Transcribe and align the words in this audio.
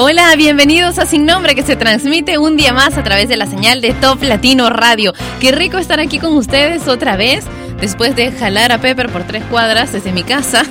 Hola, 0.00 0.32
bienvenidos 0.36 1.00
a 1.00 1.06
Sin 1.06 1.26
Nombre 1.26 1.56
que 1.56 1.64
se 1.64 1.74
transmite 1.74 2.38
un 2.38 2.56
día 2.56 2.72
más 2.72 2.96
a 2.96 3.02
través 3.02 3.28
de 3.28 3.36
la 3.36 3.46
señal 3.48 3.80
de 3.80 3.94
Top 3.94 4.22
Latino 4.22 4.70
Radio. 4.70 5.12
Qué 5.40 5.50
rico 5.50 5.76
estar 5.76 5.98
aquí 5.98 6.20
con 6.20 6.36
ustedes 6.36 6.86
otra 6.86 7.16
vez 7.16 7.44
después 7.80 8.14
de 8.14 8.30
jalar 8.30 8.70
a 8.70 8.78
Pepper 8.78 9.10
por 9.10 9.24
tres 9.24 9.42
cuadras 9.50 9.92
desde 9.92 10.12
mi 10.12 10.22
casa. 10.22 10.62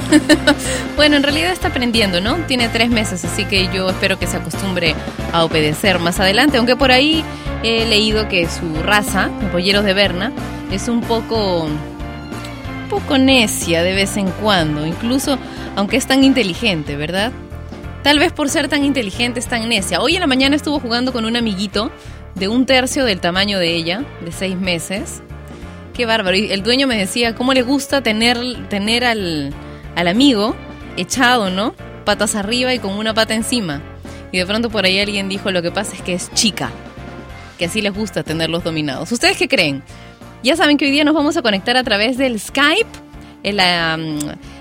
bueno, 0.95 1.17
en 1.17 1.23
realidad 1.23 1.52
está 1.52 1.67
aprendiendo, 1.67 2.22
¿no? 2.22 2.36
Tiene 2.48 2.70
tres 2.70 2.90
meses, 2.90 3.26
así 3.26 3.44
que 3.44 3.67
yo 3.73 3.90
espero 3.90 4.17
que 4.17 4.27
se 4.27 4.38
acostumbre 4.38 4.95
a 5.34 5.44
obedecer 5.44 6.00
más 6.00 6.22
adelante, 6.22 6.55
aunque 6.55 6.78
por 6.78 6.94
ahí 6.94 7.22
he 7.64 7.86
leído 7.86 8.30
que 8.30 8.48
su 8.48 8.81
raza, 8.81 9.30
polleros 9.52 9.84
de 9.84 9.94
Berna, 9.94 10.31
es 10.72 10.88
un 10.88 11.02
poco 11.02 11.66
un 11.66 12.89
poco 12.89 13.17
necia 13.17 13.84
de 13.84 13.94
vez 13.94 14.16
en 14.16 14.30
cuando, 14.31 14.86
incluso 14.86 15.38
aunque 15.75 15.98
es 15.98 16.08
tan 16.08 16.23
inteligente, 16.23 16.95
¿verdad? 16.95 17.34
Tal 18.07 18.20
vez 18.20 18.31
por 18.31 18.47
ser 18.47 18.70
tan 18.70 18.85
inteligente 18.85 19.41
es 19.41 19.47
tan 19.47 19.67
necia. 19.67 19.99
Hoy 19.99 20.16
en 20.16 20.21
la 20.21 20.27
mañana 20.27 20.55
estuvo 20.55 20.79
jugando 20.79 21.11
con 21.11 21.25
un 21.25 21.35
amiguito 21.35 21.91
de 22.35 22.47
un 22.47 22.66
tercio 22.66 23.03
del 23.03 23.20
tamaño 23.20 23.59
de 23.59 23.75
ella, 23.75 24.05
de 24.23 24.31
seis 24.31 24.55
meses. 24.55 25.21
Qué 25.93 26.05
bárbaro. 26.05 26.38
Y 26.38 26.49
el 26.53 26.63
dueño 26.63 26.88
me 26.88 26.97
decía 26.97 27.35
cómo 27.35 27.53
le 27.53 27.63
gusta 27.63 28.02
tener, 28.02 28.39
tener 28.70 29.03
al, 29.03 29.53
al 29.97 30.08
amigo 30.08 30.55
echado, 30.95 31.49
¿no? 31.49 31.75
Patas 32.05 32.36
arriba 32.36 32.73
y 32.73 32.80
con 32.80 32.94
una 32.94 33.14
pata 33.14 33.33
encima. 33.33 33.81
Y 34.31 34.38
de 34.38 34.45
pronto 34.45 34.69
por 34.69 34.86
ahí 34.86 35.02
alguien 35.02 35.27
dijo, 35.27 35.52
lo 35.52 35.61
que 35.61 35.71
pasa 35.71 35.94
es 35.94 36.02
que 36.02 36.14
es 36.14 36.33
chica. 36.33 36.71
Que 37.58 37.66
así 37.66 37.81
les 37.81 37.94
gusta 37.94 38.23
tenerlos 38.23 38.64
dominados. 38.64 39.11
¿Ustedes 39.11 39.36
qué 39.36 39.49
creen? 39.49 39.83
Ya 40.44 40.55
saben 40.55 40.77
que 40.77 40.86
hoy 40.86 40.92
día 40.92 41.03
nos 41.03 41.14
vamos 41.14 41.36
a 41.36 41.42
conectar 41.42 41.75
a 41.75 41.83
través 41.83 42.17
del 42.17 42.39
Skype. 42.39 42.88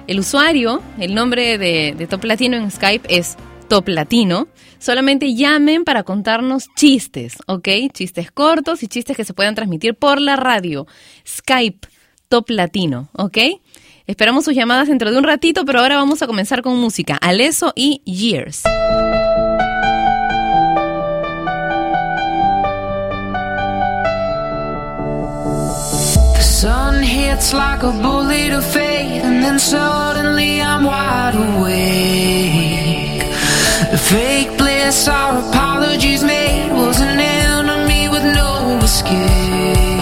El 0.07 0.21
usuario, 0.21 0.83
el 0.99 1.15
nombre 1.15 1.59
de, 1.59 1.95
de 1.97 2.07
Top 2.07 2.25
Latino 2.25 2.57
en 2.57 2.71
Skype 2.71 3.07
es 3.09 3.37
Top 3.69 3.89
Latino. 3.89 4.49
Solamente 4.79 5.35
llamen 5.35 5.85
para 5.85 6.03
contarnos 6.03 6.69
chistes, 6.77 7.39
¿ok? 7.47 7.69
Chistes 7.93 8.31
cortos 8.31 8.83
y 8.83 8.89
chistes 8.89 9.17
que 9.17 9.25
se 9.25 9.35
puedan 9.35 9.55
transmitir 9.55 9.95
por 9.95 10.21
la 10.21 10.37
radio. 10.37 10.87
Skype 11.27 11.89
Top 12.29 12.51
Latino, 12.51 13.09
¿ok? 13.15 13.39
Esperamos 14.07 14.45
sus 14.45 14.55
llamadas 14.55 14.89
dentro 14.89 15.11
de 15.11 15.19
un 15.19 15.25
ratito, 15.25 15.65
pero 15.65 15.81
ahora 15.81 15.97
vamos 15.97 16.23
a 16.23 16.27
comenzar 16.27 16.63
con 16.63 16.77
música. 16.77 17.17
Aleso 17.21 17.73
y 17.75 18.03
Years. 18.05 18.63
Sun 26.67 27.01
hits 27.01 27.53
like 27.55 27.85
a 27.85 27.93
bullet 27.93 28.53
of 28.53 28.65
fate, 28.65 29.21
and 29.27 29.41
then 29.41 29.57
suddenly 29.57 30.61
I'm 30.61 30.83
wide 30.83 31.37
awake. 31.47 33.23
The 33.93 34.01
fake 34.13 34.59
bliss 34.59 35.07
our 35.07 35.39
apologies 35.45 36.25
made 36.25 36.73
was 36.73 36.99
an 37.01 37.21
enemy 37.21 38.09
with 38.09 38.25
no 38.25 38.81
escape. 38.83 39.96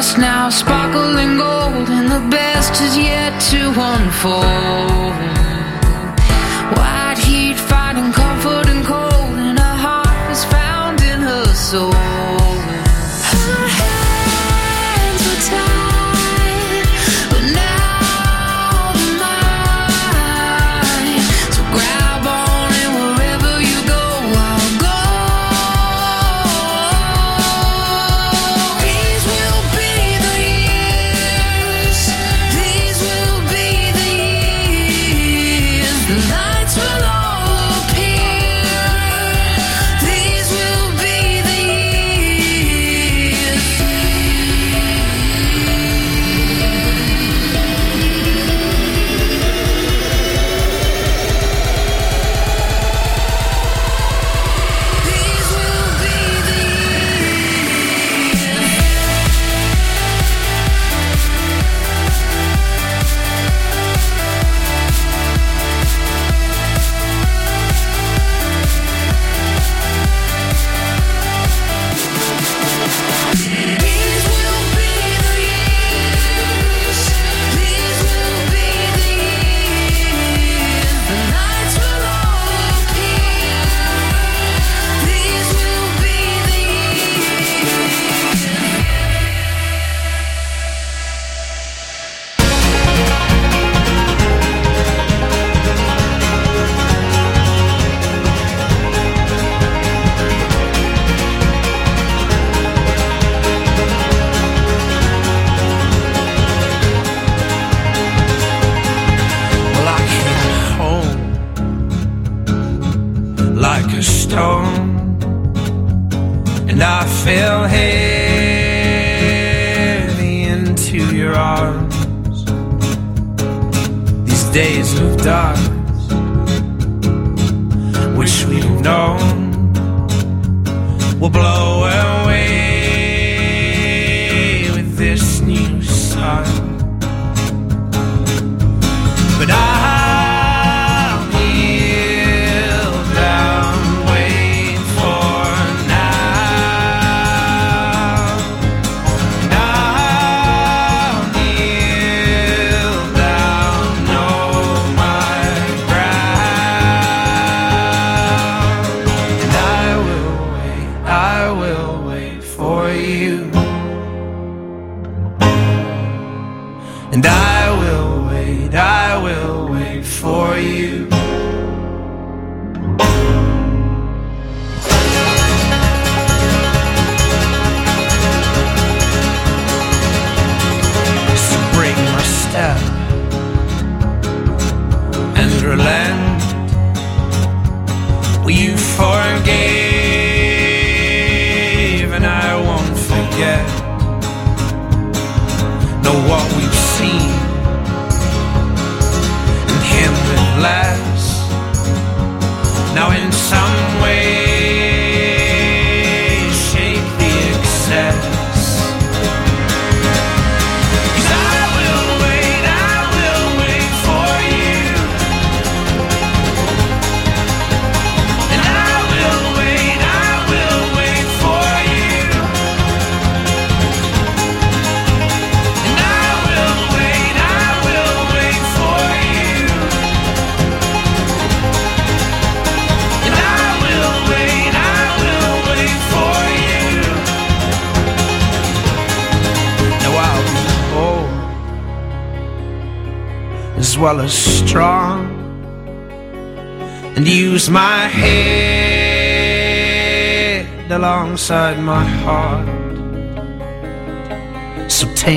Dust 0.00 0.16
now 0.16 0.48
sparkling 0.48 1.36
gold, 1.36 1.90
and 1.90 2.08
the 2.10 2.26
best 2.30 2.80
is 2.80 2.96
yet 2.96 3.38
to 3.50 3.68
unfold. 3.76 5.09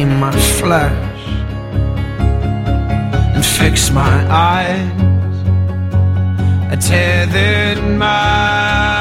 my 0.05 0.31
flesh 0.59 1.27
and 3.35 3.45
fix 3.45 3.91
my 3.91 4.15
eyes. 4.29 5.37
I 6.71 6.75
tethered 6.75 7.83
my 7.97 8.92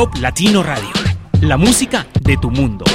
Top 0.00 0.16
Latino 0.16 0.62
Radio, 0.62 0.88
la 1.42 1.58
música 1.58 2.06
de 2.22 2.38
tu 2.38 2.50
mundo. 2.50 2.86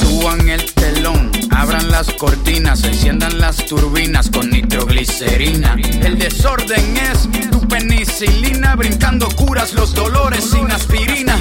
Suban 0.00 0.48
el 0.48 0.64
telón, 0.72 1.30
abran 1.50 1.90
las 1.90 2.10
cortinas, 2.14 2.82
enciendan 2.84 3.38
las 3.38 3.66
turbinas 3.66 4.30
con 4.30 4.48
nitroglicerina. 4.48 5.76
El 6.00 6.18
desorden 6.18 6.96
es 6.96 7.28
tu 7.50 7.68
penicilina, 7.68 8.76
brincando 8.76 9.28
curas 9.28 9.74
los 9.74 9.92
dolores 9.94 10.42
sin 10.42 10.70
aspirina. 10.70 11.38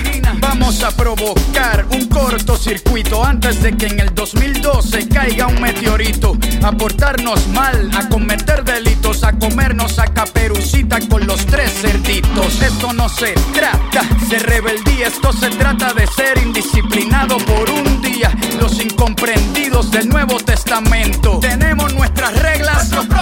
Vamos 0.59 0.81
a 0.81 0.89
provocar 0.89 1.85
un 1.93 2.07
cortocircuito 2.07 3.23
antes 3.23 3.61
de 3.61 3.77
que 3.77 3.85
en 3.85 3.99
el 3.99 4.13
2012 4.15 5.07
caiga 5.07 5.45
un 5.45 5.61
meteorito. 5.61 6.35
A 6.63 6.71
portarnos 6.71 7.47
mal, 7.49 7.91
a 7.95 8.09
cometer 8.09 8.63
delitos, 8.63 9.23
a 9.23 9.33
comernos 9.33 9.99
a 9.99 10.07
caperucita 10.07 10.99
con 11.07 11.27
los 11.27 11.45
tres 11.45 11.71
cerditos. 11.71 12.59
Esto 12.61 12.91
no 12.91 13.07
se 13.07 13.33
trata 13.53 14.03
de 14.29 14.39
rebeldía, 14.39 15.07
esto 15.07 15.31
se 15.31 15.51
trata 15.51 15.93
de 15.93 16.07
ser 16.07 16.39
indisciplinado 16.39 17.37
por 17.37 17.69
un 17.69 18.01
día. 18.01 18.35
Los 18.59 18.81
incomprendidos 18.81 19.91
del 19.91 20.09
Nuevo 20.09 20.39
Testamento. 20.39 21.37
Tenemos 21.39 21.93
nuestras 21.93 22.33
reglas, 22.41 22.89
nuestros 22.89 23.16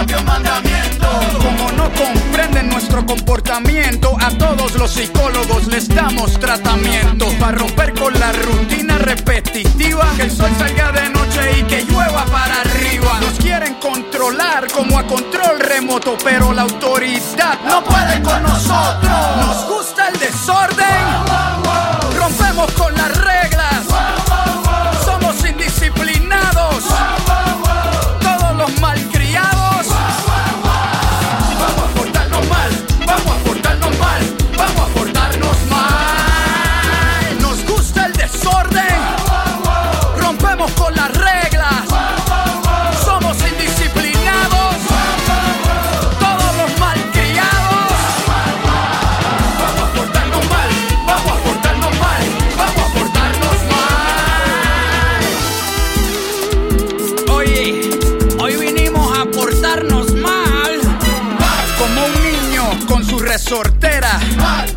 A 4.20 4.30
todos 4.38 4.74
los 4.74 4.90
psicólogos 4.90 5.66
les 5.68 5.88
damos 5.88 6.38
tratamiento 6.40 7.26
para 7.38 7.58
romper 7.58 7.94
con 7.94 8.12
la 8.18 8.32
rutina 8.32 8.98
repetitiva. 8.98 10.12
Que 10.16 10.22
el 10.22 10.30
sol 10.30 10.50
salga 10.58 10.92
de 10.92 11.08
noche 11.10 11.58
y 11.60 11.62
que 11.64 11.84
llueva 11.84 12.24
para 12.26 12.60
arriba. 12.62 13.20
Nos 13.20 13.34
quieren 13.34 13.74
controlar 13.74 14.66
como 14.72 14.98
a 14.98 15.06
control 15.06 15.60
remoto, 15.60 16.16
pero 16.24 16.52
la 16.52 16.62
autoridad 16.62 17.58
no 17.68 17.84
puede 17.84 18.22
con 18.22 18.42
nosotros. 18.42 19.36
Nos 19.38 19.68
gusta 19.68 20.08
el 20.08 20.18
desorden. 20.18 20.85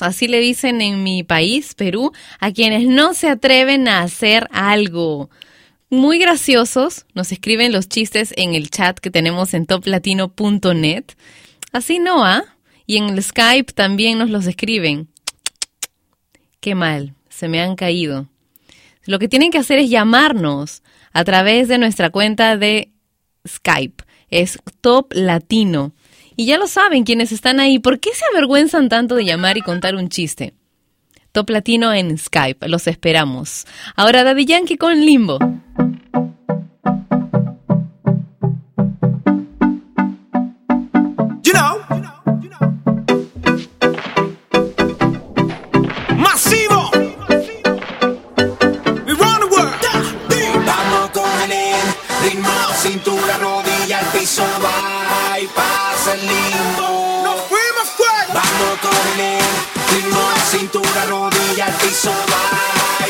Así 0.00 0.28
le 0.28 0.40
dicen 0.40 0.80
en 0.80 1.02
mi 1.02 1.22
país, 1.22 1.74
Perú, 1.74 2.12
a 2.40 2.52
quienes 2.52 2.86
no 2.86 3.14
se 3.14 3.28
atreven 3.28 3.88
a 3.88 4.02
hacer 4.02 4.48
algo. 4.52 5.30
Muy 5.90 6.18
graciosos, 6.18 7.06
nos 7.14 7.32
escriben 7.32 7.72
los 7.72 7.88
chistes 7.88 8.32
en 8.36 8.54
el 8.54 8.70
chat 8.70 8.98
que 8.98 9.10
tenemos 9.10 9.54
en 9.54 9.66
toplatino.net. 9.66 11.04
Así 11.72 11.98
no, 11.98 12.24
¿ah? 12.24 12.44
Y 12.86 12.96
en 12.96 13.10
el 13.10 13.22
Skype 13.22 13.72
también 13.72 14.18
nos 14.18 14.30
los 14.30 14.46
escriben. 14.46 15.08
Qué 16.60 16.74
mal, 16.74 17.14
se 17.28 17.48
me 17.48 17.60
han 17.60 17.76
caído. 17.76 18.28
Lo 19.04 19.18
que 19.18 19.28
tienen 19.28 19.50
que 19.50 19.58
hacer 19.58 19.78
es 19.78 19.90
llamarnos 19.90 20.82
a 21.12 21.24
través 21.24 21.68
de 21.68 21.78
nuestra 21.78 22.10
cuenta 22.10 22.56
de 22.56 22.90
Skype. 23.46 24.04
Es 24.30 24.58
Top 24.80 25.12
Latino. 25.12 25.92
Y 26.36 26.46
ya 26.46 26.58
lo 26.58 26.66
saben 26.66 27.04
quienes 27.04 27.32
están 27.32 27.60
ahí. 27.60 27.78
¿Por 27.78 28.00
qué 28.00 28.10
se 28.14 28.24
avergüenzan 28.32 28.88
tanto 28.88 29.14
de 29.14 29.24
llamar 29.24 29.56
y 29.58 29.62
contar 29.62 29.94
un 29.94 30.08
chiste? 30.08 30.54
Top 31.32 31.50
Latino 31.50 31.92
en 31.92 32.18
Skype. 32.18 32.68
Los 32.68 32.86
esperamos. 32.86 33.66
Ahora 33.96 34.24
Daddy 34.24 34.44
Yankee 34.44 34.76
con 34.76 35.00
Limbo. 35.00 35.38
Cintura, 60.72 61.04
rodilla, 61.04 61.66
al 61.66 61.72
piso, 61.74 62.10
va 62.10 63.01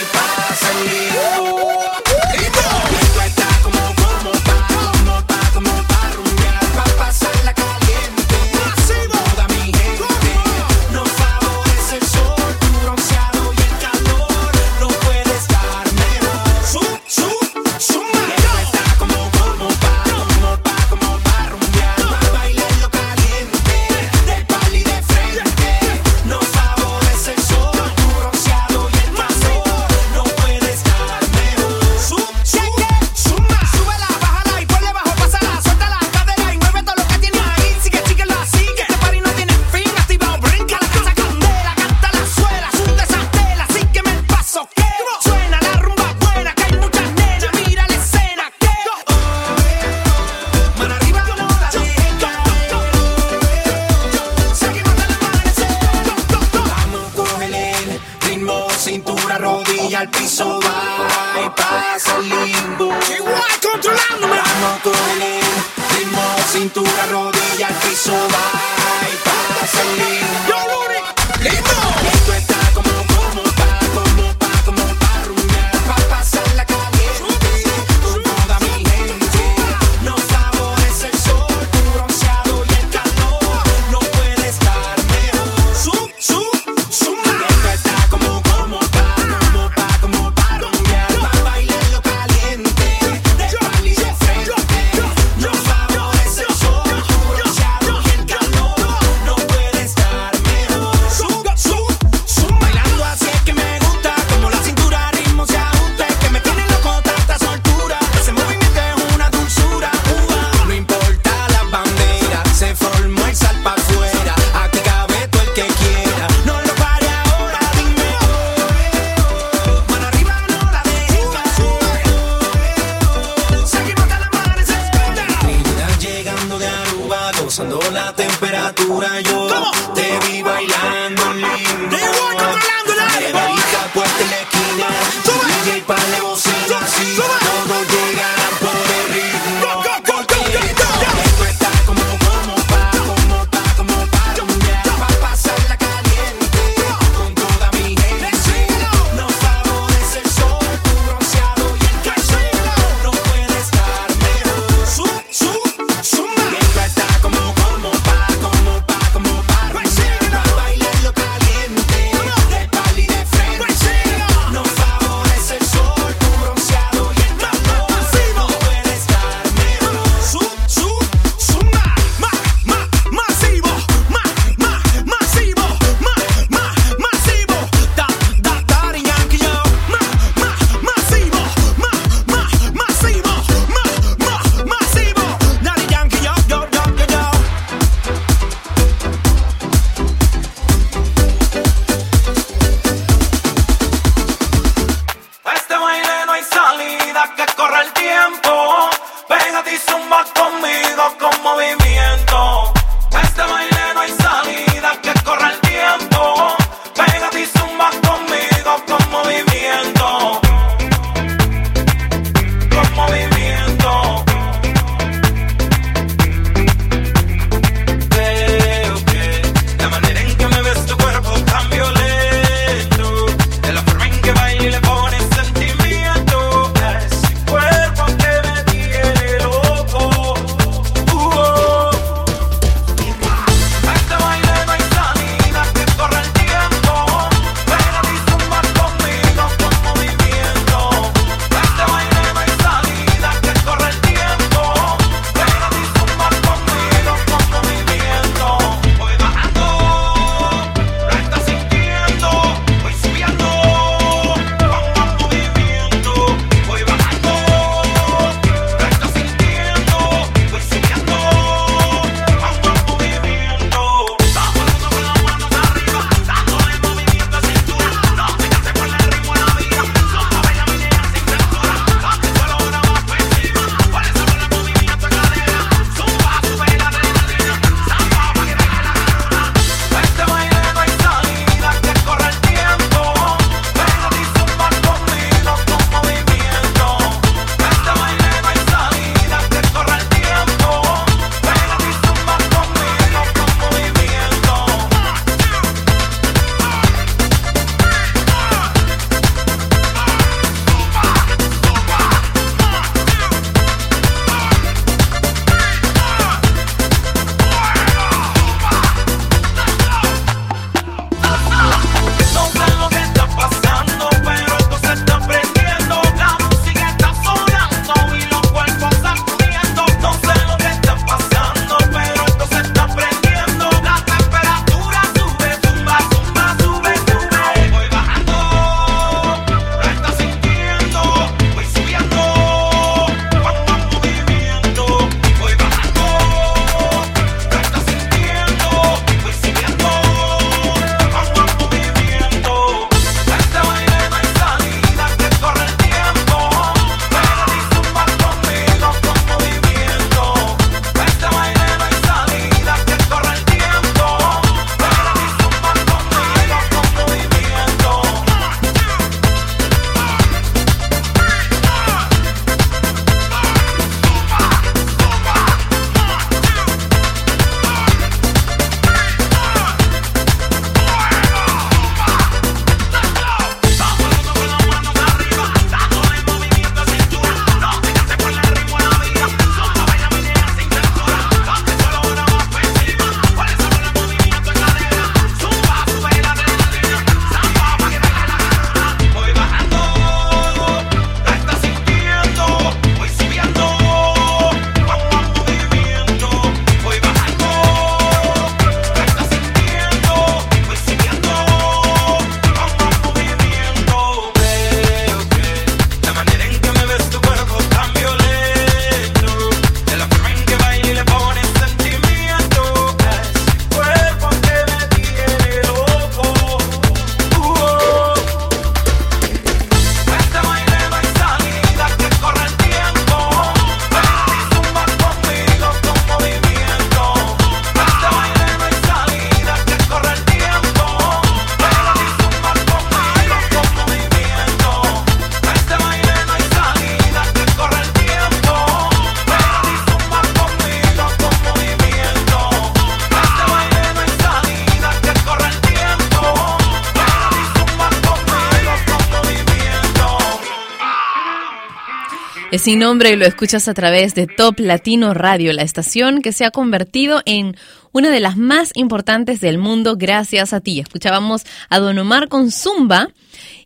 sin 452.63 452.79
nombre 452.79 453.11
y 453.11 453.17
lo 453.17 453.27
escuchas 453.27 453.67
a 453.67 453.75
través 453.75 454.15
de 454.15 454.29
Top 454.29 454.61
Latino 454.61 455.15
Radio, 455.15 455.53
la 455.53 455.63
estación 455.63 456.23
que 456.23 456.31
se 456.31 456.45
ha 456.45 456.53
convertido 456.53 457.21
en 457.25 457.57
una 457.91 458.09
de 458.11 458.21
las 458.21 458.37
más 458.37 458.71
importantes 458.75 459.41
del 459.41 459.59
mundo 459.59 459.97
gracias 459.97 460.53
a 460.53 460.61
ti. 460.61 460.79
Escuchábamos 460.79 461.43
a 461.71 461.81
Don 461.81 461.99
Omar 461.99 462.29
con 462.29 462.53
Zumba 462.53 463.09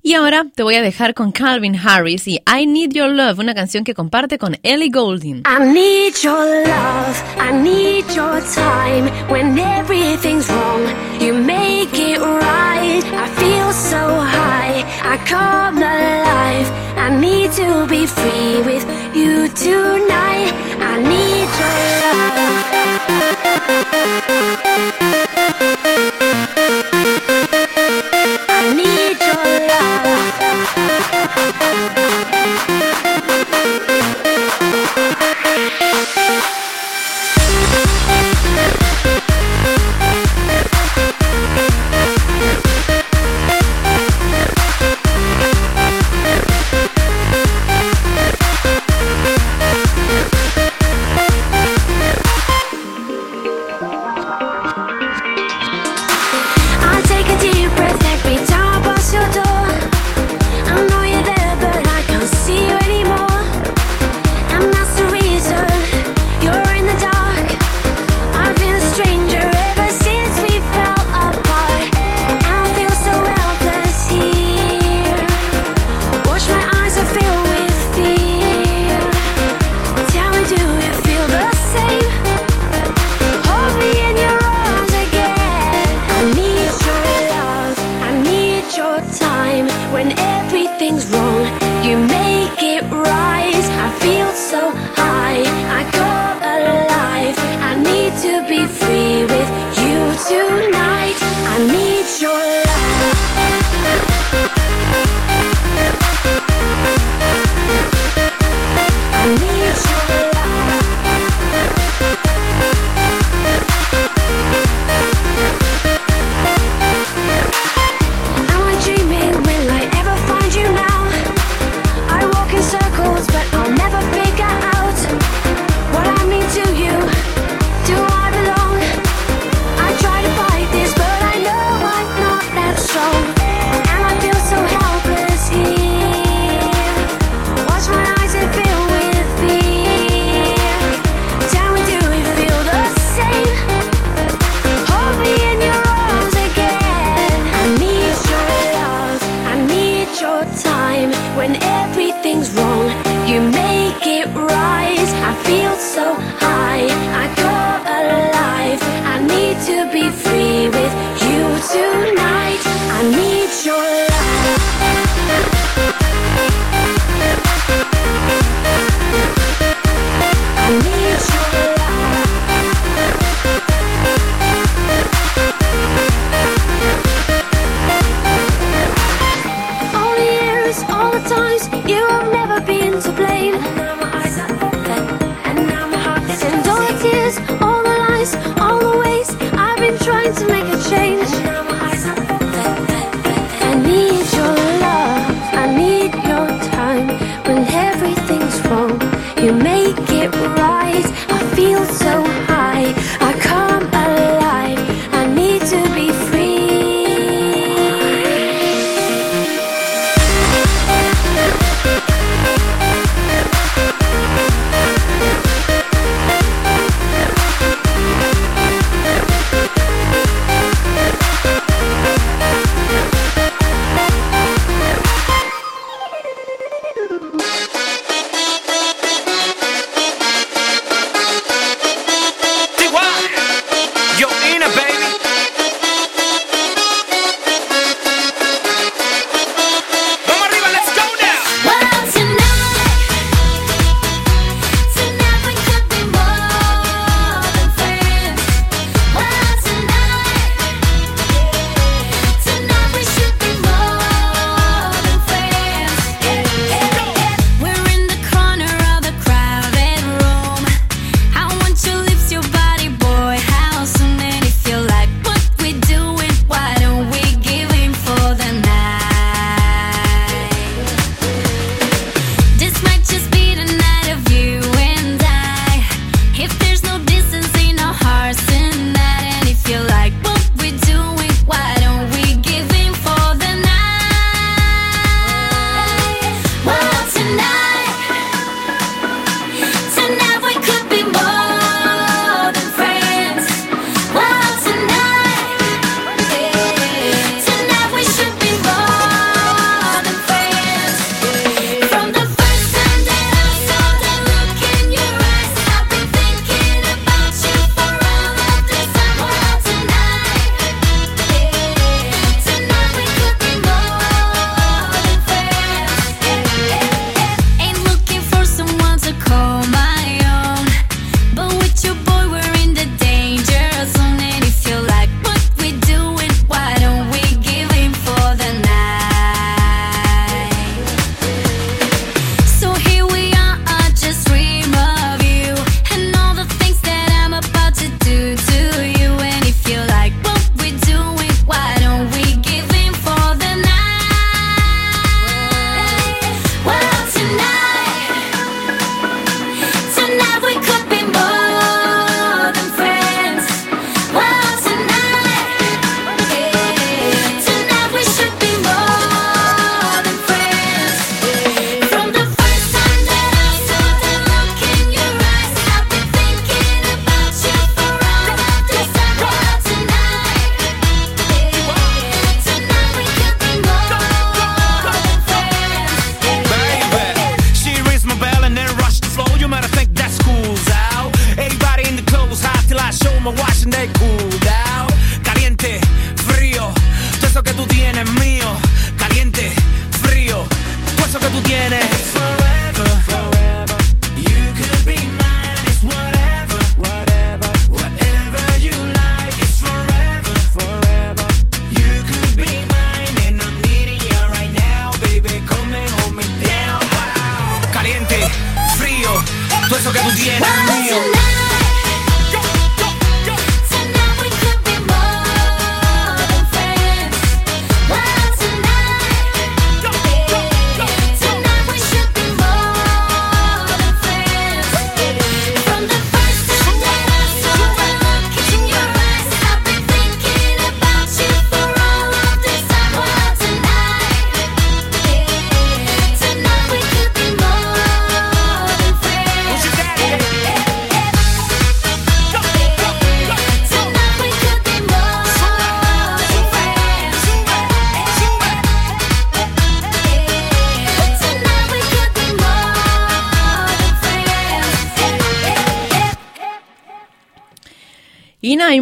y 0.03 0.15
ahora 0.15 0.47
te 0.55 0.63
voy 0.63 0.77
a 0.77 0.83
dejar 0.83 1.13
con 1.13 1.31
Calvin 1.31 1.77
Harris 1.77 2.27
y 2.27 2.41
I 2.47 2.67
Need 2.67 2.93
Your 2.93 3.11
Love, 3.11 3.39
una 3.39 3.55
canción 3.55 3.85
que 3.85 3.93
comparte 3.93 4.39
con 4.39 4.57
Ellie 4.63 4.89
Goulding. 4.89 5.43
I 5.45 5.63
need 5.63 6.15
your 6.23 6.47
love, 6.67 7.23
I 7.39 7.53
need 7.53 8.07
your 8.15 8.41
time 8.55 9.11
when 9.29 9.59
everything's 9.59 10.49
wrong, 10.49 10.87
you 11.21 11.35
make 11.35 11.93
it 11.99 12.19
right. 12.19 13.05
I 13.13 13.29
feel 13.37 13.73
so 13.75 14.21
high, 14.23 14.85
I 15.05 15.19
come 15.29 15.83
alive. 15.83 16.86
I 17.07 17.21
need 17.21 17.53
to 17.53 17.87
be 17.87 18.05
free 18.05 18.63
with 18.63 18.85
you 19.15 19.47
tonight. 19.51 20.51
I 20.81 21.01
need 21.01 21.49
your 21.61 21.96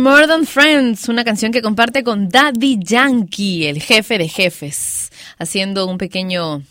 More 0.05 0.27
Than 0.27 0.45
Friends, 0.45 1.09
una 1.09 1.25
canción 1.25 1.51
que 1.51 1.63
comparte 1.63 2.05
con 2.05 2.29
Daddy 2.29 2.79
Yankee, 2.79 3.65
el 3.65 3.81
jefe 3.81 4.19
de 4.19 4.29
jefes, 4.29 5.11
haciendo 5.39 5.87
un 5.87 5.97
pequeño 5.97 6.63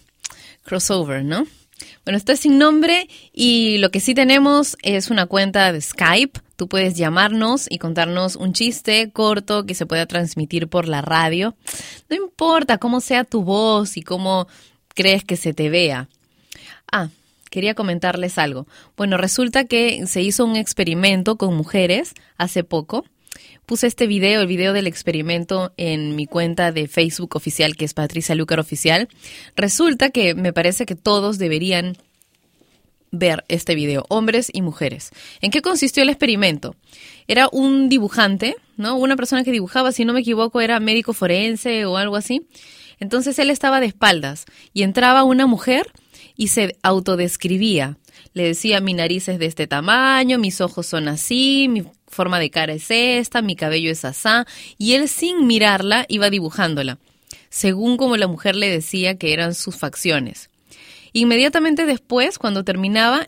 crossover, 0.62 1.26
¿no? 1.26 1.48
Bueno, 2.06 2.16
esto 2.16 2.32
es 2.32 2.42
sin 2.42 2.60
nombre 2.60 3.10
y 3.34 3.80
lo 3.80 3.90
que 3.90 4.02
sí 4.02 4.14
tenemos 4.14 4.78
es 4.84 5.10
una 5.10 5.26
cuenta 5.26 5.74
de 5.74 5.82
Skype. 5.82 6.42
Tú 6.58 6.68
puedes 6.68 6.94
llamarnos 6.94 7.66
y 7.72 7.80
contarnos 7.80 8.36
un 8.36 8.54
chiste 8.54 9.10
corto 9.12 9.66
que 9.66 9.74
se 9.74 9.88
pueda 9.88 10.06
transmitir 10.06 10.68
por 10.68 10.88
la 10.88 11.02
radio. 11.02 11.56
No 12.12 12.16
importa 12.16 12.78
cómo 12.78 13.02
sea 13.02 13.24
tu 13.24 13.44
voz 13.44 13.98
y 13.98 14.04
cómo 14.04 14.48
crees 14.94 15.24
que 15.24 15.38
se 15.38 15.56
te 15.56 15.72
vea. 15.72 16.08
Ah, 16.92 17.10
quería 17.50 17.74
comentarles 17.74 18.38
algo. 18.38 18.68
Bueno, 18.96 19.18
resulta 19.18 19.64
que 19.64 20.06
se 20.06 20.22
hizo 20.22 20.46
un 20.46 20.56
experimento 20.56 21.36
con 21.36 21.56
mujeres 21.56 22.14
hace 22.38 22.64
poco. 22.64 23.06
Puse 23.66 23.88
este 23.88 24.08
video, 24.08 24.42
el 24.42 24.48
video 24.48 24.74
del 24.74 24.88
experimento, 24.88 25.72
en 25.78 26.18
mi 26.18 26.28
cuenta 26.28 26.74
de 26.74 26.88
Facebook 26.90 27.38
oficial, 27.38 27.78
que 27.78 27.86
es 27.86 27.94
Patricia 27.94 28.36
Lucar 28.36 28.60
Oficial. 28.60 29.08
Resulta 29.56 30.10
que 30.10 30.36
me 30.36 30.52
parece 30.52 30.86
que 30.86 30.96
todos 30.96 31.38
deberían 31.38 31.96
ver 33.12 33.46
este 33.48 33.74
video, 33.74 34.06
hombres 34.10 34.50
y 34.52 34.62
mujeres. 34.62 35.12
¿En 35.40 35.50
qué 35.50 35.62
consistió 35.62 36.04
el 36.04 36.10
experimento? 36.10 36.76
Era 37.28 37.48
un 37.54 37.88
dibujante, 37.88 38.58
¿no? 38.76 38.98
Una 38.98 39.16
persona 39.16 39.46
que 39.46 39.52
dibujaba, 39.52 39.94
si 39.94 40.04
no 40.04 40.12
me 40.12 40.20
equivoco, 40.20 40.60
era 40.60 40.82
médico 40.82 41.14
forense 41.14 41.86
o 41.86 41.96
algo 41.96 42.18
así. 42.18 42.42
Entonces 43.00 43.40
él 43.40 43.50
estaba 43.50 43.80
de 43.80 43.86
espaldas 43.86 44.46
y 44.74 44.84
entraba 44.84 45.24
una 45.24 45.48
mujer 45.48 45.90
y 46.36 46.48
se 46.50 46.76
autodescribía. 46.84 47.98
Le 48.34 48.44
decía, 48.44 48.82
mi 48.82 48.94
nariz 48.94 49.30
es 49.30 49.40
de 49.40 49.46
este 49.46 49.68
tamaño, 49.68 50.38
mis 50.38 50.60
ojos 50.60 50.86
son 50.86 51.08
así, 51.08 51.68
mi 51.70 51.84
forma 52.14 52.40
de 52.40 52.50
cara 52.50 52.74
es 52.74 52.90
esta, 52.90 53.42
mi 53.42 53.56
cabello 53.56 53.92
es 53.92 54.06
asá, 54.06 54.46
y 54.78 54.94
él 54.94 55.10
sin 55.10 55.48
mirarla 55.48 56.06
iba 56.08 56.30
dibujándola, 56.30 57.00
según 57.50 57.98
como 57.98 58.18
la 58.18 58.28
mujer 58.28 58.56
le 58.56 58.70
decía 58.70 59.18
que 59.18 59.34
eran 59.34 59.54
sus 59.54 59.76
facciones. 59.76 60.50
Inmediatamente 61.12 61.86
después, 61.86 62.40
cuando 62.40 62.64
terminaba, 62.64 63.28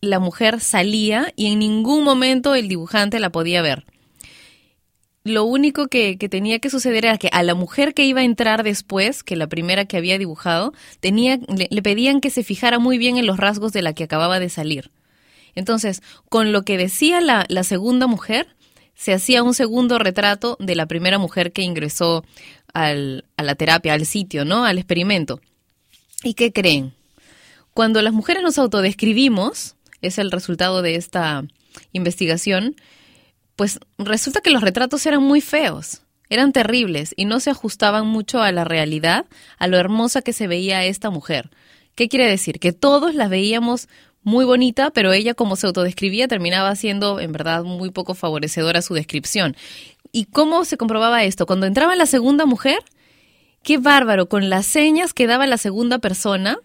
la 0.00 0.20
mujer 0.20 0.60
salía 0.60 1.32
y 1.36 1.52
en 1.52 1.58
ningún 1.58 2.04
momento 2.04 2.54
el 2.54 2.68
dibujante 2.68 3.18
la 3.18 3.30
podía 3.30 3.62
ver. 3.62 3.84
Lo 5.24 5.44
único 5.44 5.88
que, 5.88 6.18
que 6.18 6.28
tenía 6.28 6.58
que 6.58 6.68
suceder 6.68 7.06
era 7.06 7.18
que 7.18 7.30
a 7.32 7.42
la 7.42 7.54
mujer 7.54 7.94
que 7.94 8.04
iba 8.04 8.20
a 8.20 8.24
entrar 8.24 8.62
después, 8.62 9.22
que 9.22 9.36
la 9.36 9.46
primera 9.46 9.86
que 9.86 9.96
había 9.96 10.18
dibujado, 10.18 10.74
tenía, 11.00 11.38
le, 11.48 11.66
le 11.70 11.82
pedían 11.82 12.20
que 12.20 12.28
se 12.28 12.44
fijara 12.44 12.78
muy 12.78 12.98
bien 12.98 13.16
en 13.16 13.26
los 13.26 13.38
rasgos 13.38 13.72
de 13.72 13.80
la 13.80 13.94
que 13.94 14.04
acababa 14.04 14.38
de 14.38 14.50
salir. 14.50 14.90
Entonces, 15.54 16.02
con 16.28 16.52
lo 16.52 16.62
que 16.62 16.78
decía 16.78 17.20
la, 17.20 17.64
segunda 17.64 18.06
mujer, 18.06 18.48
se 18.94 19.12
hacía 19.12 19.42
un 19.42 19.54
segundo 19.54 19.98
retrato 19.98 20.56
de 20.60 20.74
la 20.74 20.86
primera 20.86 21.18
mujer 21.18 21.52
que 21.52 21.62
ingresó 21.62 22.24
al, 22.72 23.24
a 23.36 23.42
la 23.42 23.54
terapia, 23.54 23.94
al 23.94 24.06
sitio, 24.06 24.44
¿no? 24.44 24.64
Al 24.64 24.78
experimento. 24.78 25.40
¿Y 26.22 26.34
qué 26.34 26.52
creen? 26.52 26.94
Cuando 27.72 28.02
las 28.02 28.12
mujeres 28.12 28.42
nos 28.42 28.58
autodescribimos, 28.58 29.76
es 30.00 30.18
el 30.18 30.30
resultado 30.30 30.82
de 30.82 30.96
esta 30.96 31.44
investigación, 31.92 32.76
pues 33.56 33.80
resulta 33.98 34.40
que 34.40 34.50
los 34.50 34.62
retratos 34.62 35.04
eran 35.06 35.22
muy 35.22 35.40
feos, 35.40 36.02
eran 36.28 36.52
terribles 36.52 37.14
y 37.16 37.24
no 37.24 37.40
se 37.40 37.50
ajustaban 37.50 38.06
mucho 38.06 38.42
a 38.42 38.52
la 38.52 38.64
realidad, 38.64 39.26
a 39.58 39.66
lo 39.66 39.76
hermosa 39.76 40.22
que 40.22 40.32
se 40.32 40.46
veía 40.46 40.84
esta 40.84 41.10
mujer. 41.10 41.50
¿Qué 41.94 42.08
quiere 42.08 42.28
decir? 42.28 42.58
Que 42.58 42.72
todos 42.72 43.14
la 43.14 43.28
veíamos 43.28 43.88
muy 44.24 44.44
bonita, 44.44 44.90
pero 44.90 45.12
ella 45.12 45.34
como 45.34 45.54
se 45.56 45.66
autodescribía 45.66 46.26
terminaba 46.26 46.74
siendo 46.74 47.20
en 47.20 47.32
verdad 47.32 47.62
muy 47.62 47.90
poco 47.90 48.14
favorecedora 48.14 48.82
su 48.82 48.94
descripción. 48.94 49.56
¿Y 50.10 50.24
cómo 50.26 50.64
se 50.64 50.76
comprobaba 50.76 51.24
esto? 51.24 51.46
Cuando 51.46 51.66
entraba 51.66 51.94
la 51.94 52.06
segunda 52.06 52.46
mujer, 52.46 52.78
qué 53.62 53.78
bárbaro, 53.78 54.28
con 54.28 54.48
las 54.50 54.66
señas 54.66 55.12
que 55.12 55.26
daba 55.26 55.46
la 55.46 55.58
segunda 55.58 55.98
persona 55.98 56.58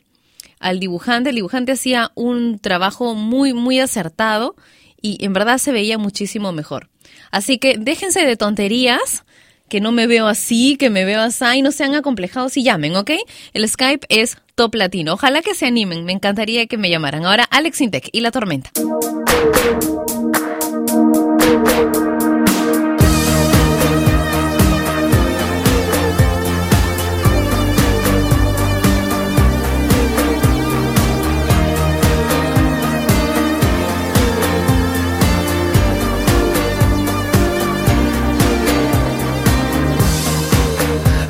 al 0.60 0.80
dibujante, 0.80 1.30
el 1.30 1.36
dibujante 1.36 1.74
hacía 1.74 2.12
un 2.16 2.60
trabajo 2.60 3.16
muy, 3.16 3.54
muy 3.54 3.80
acertado 3.80 4.56
y 5.02 5.24
en 5.24 5.34
verdad 5.34 5.58
se 5.58 5.72
veía 5.72 5.98
muchísimo 5.98 6.52
mejor. 6.52 6.90
Así 7.32 7.58
que 7.58 7.78
déjense 7.78 8.26
de 8.26 8.38
tonterías, 8.38 9.26
que 9.70 9.80
no 9.80 9.92
me 9.92 10.08
veo 10.08 10.28
así, 10.28 10.76
que 10.78 10.90
me 10.90 11.06
veo 11.06 11.22
así, 11.22 11.46
y 11.56 11.62
no 11.62 11.72
sean 11.72 11.96
acomplejados 11.96 12.58
y 12.58 12.64
llamen, 12.64 12.96
¿ok? 12.96 13.12
El 13.54 13.68
Skype 13.68 14.06
es 14.10 14.38
Top 14.56 14.76
Latino. 14.76 15.14
Ojalá 15.14 15.42
que 15.42 15.56
se 15.56 15.66
animen, 15.66 16.04
me 16.04 16.12
encantaría 16.12 16.68
que 16.68 16.78
me 16.78 16.90
llamaran. 16.90 17.26
Ahora 17.26 17.46
Alex 17.50 17.80
Intec 17.82 18.10
y 18.12 18.20
La 18.20 18.32
Tormenta. 18.32 18.72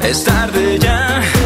Es 0.10 0.24
tarde 0.24 0.80
ya. 0.80 1.39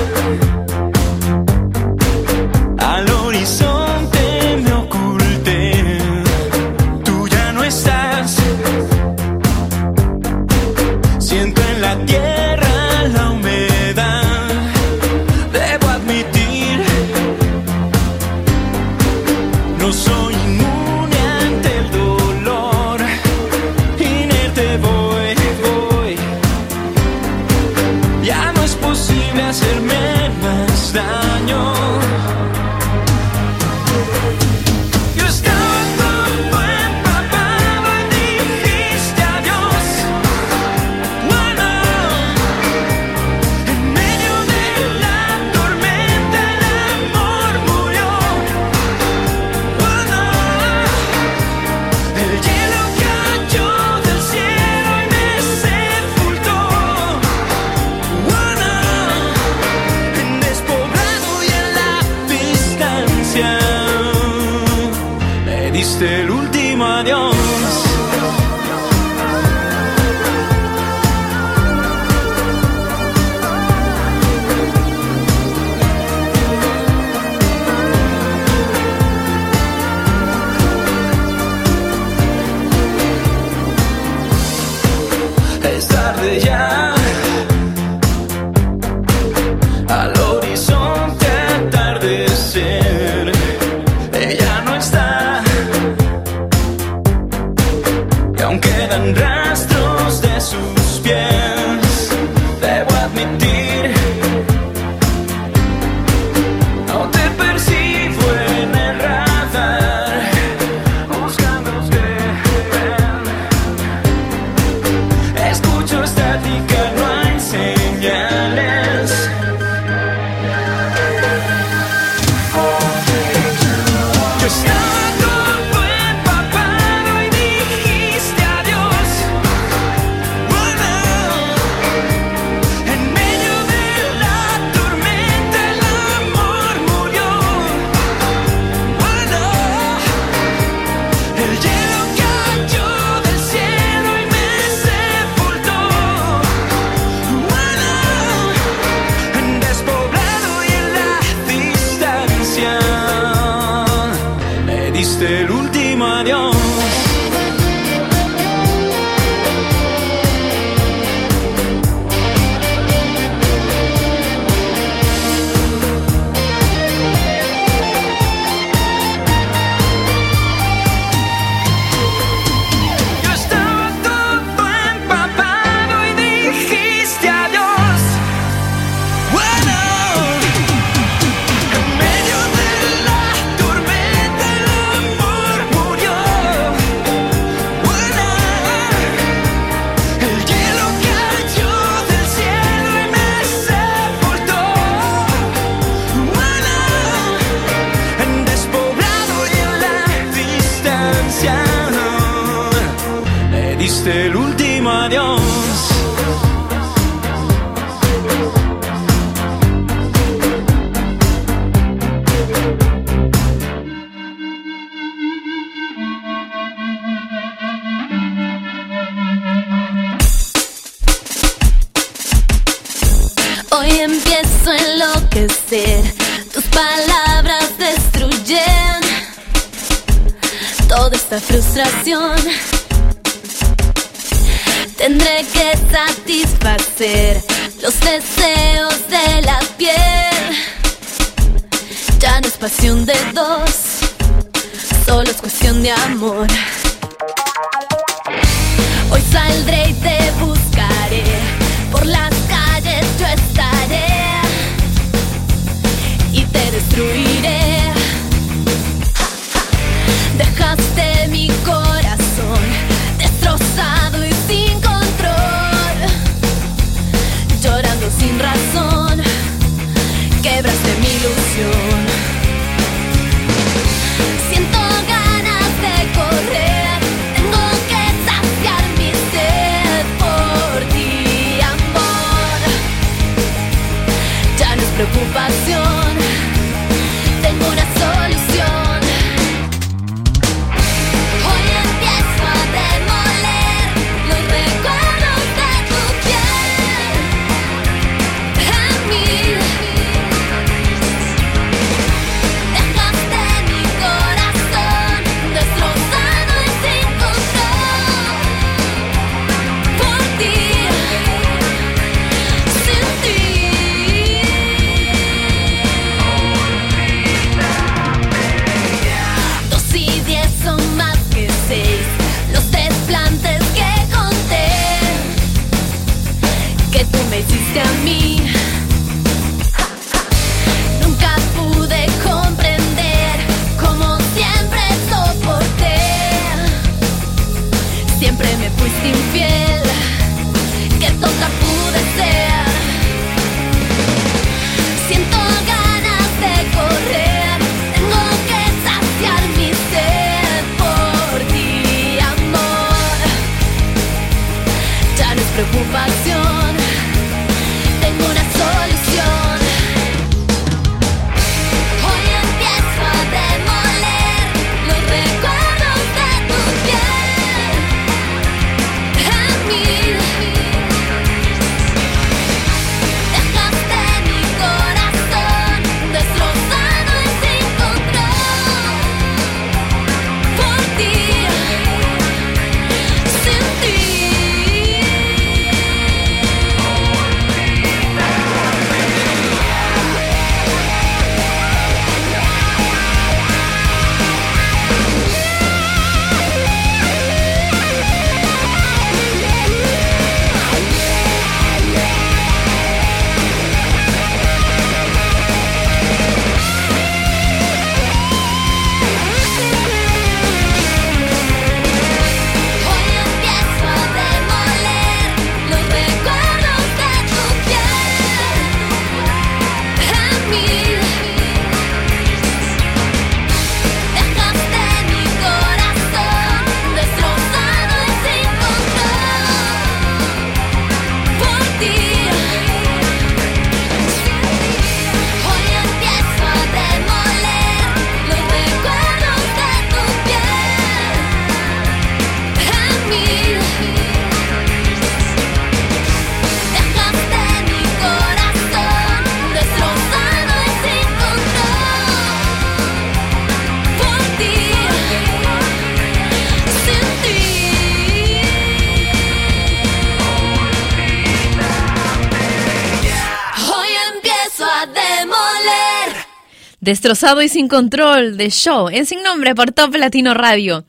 Destrozado 466.83 467.41
y 467.41 467.47
sin 467.47 467.69
control 467.69 468.35
de 468.35 468.49
show 468.49 468.89
en 468.89 469.05
Sin 469.05 469.23
Nombre 469.23 469.55
por 469.55 469.71
Top 469.71 469.95
Latino 469.95 470.33
Radio. 470.33 470.83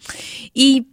Y 0.53 0.89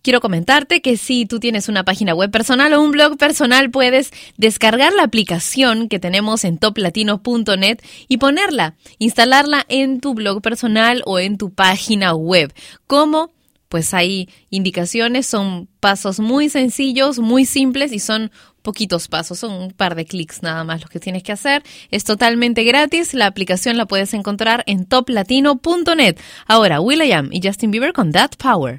quiero 0.00 0.20
comentarte 0.20 0.80
que 0.80 0.96
si 0.96 1.26
tú 1.26 1.40
tienes 1.40 1.68
una 1.68 1.84
página 1.84 2.14
web 2.14 2.30
personal 2.30 2.72
o 2.72 2.80
un 2.80 2.92
blog 2.92 3.18
personal, 3.18 3.72
puedes 3.72 4.12
descargar 4.36 4.92
la 4.92 5.02
aplicación 5.02 5.88
que 5.88 5.98
tenemos 5.98 6.44
en 6.44 6.58
toplatino.net 6.58 7.78
y 8.06 8.18
ponerla, 8.18 8.76
instalarla 9.00 9.66
en 9.68 9.98
tu 9.98 10.14
blog 10.14 10.40
personal 10.40 11.02
o 11.04 11.18
en 11.18 11.36
tu 11.36 11.52
página 11.52 12.14
web. 12.14 12.54
¿Cómo? 12.86 13.32
Pues 13.68 13.92
hay 13.92 14.28
indicaciones, 14.50 15.26
son 15.26 15.66
pasos 15.80 16.20
muy 16.20 16.48
sencillos, 16.48 17.18
muy 17.18 17.44
simples 17.44 17.90
y 17.90 17.98
son 17.98 18.30
poquitos 18.64 19.06
pasos, 19.06 19.38
son 19.38 19.52
un 19.52 19.70
par 19.70 19.94
de 19.94 20.06
clics 20.06 20.42
nada 20.42 20.64
más 20.64 20.80
los 20.80 20.90
que 20.90 20.98
tienes 20.98 21.22
que 21.22 21.30
hacer. 21.30 21.62
Es 21.92 22.02
totalmente 22.02 22.64
gratis, 22.64 23.14
la 23.14 23.26
aplicación 23.26 23.76
la 23.76 23.86
puedes 23.86 24.12
encontrar 24.14 24.64
en 24.66 24.86
toplatino.net. 24.86 26.16
Ahora, 26.48 26.80
Will.i.am 26.80 27.28
y 27.30 27.40
Justin 27.46 27.70
Bieber 27.70 27.92
con 27.92 28.10
That 28.10 28.32
Power. 28.38 28.78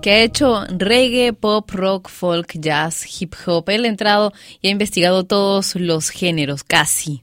que 0.00 0.10
ha 0.12 0.22
hecho 0.22 0.64
reggae, 0.70 1.32
pop, 1.32 1.70
rock, 1.70 2.08
folk, 2.08 2.52
jazz, 2.54 3.04
hip 3.20 3.34
hop. 3.46 3.68
Él 3.68 3.84
ha 3.84 3.88
entrado 3.88 4.32
y 4.62 4.68
ha 4.68 4.70
investigado 4.70 5.24
todos 5.24 5.76
los 5.76 6.10
géneros, 6.10 6.64
casi. 6.64 7.22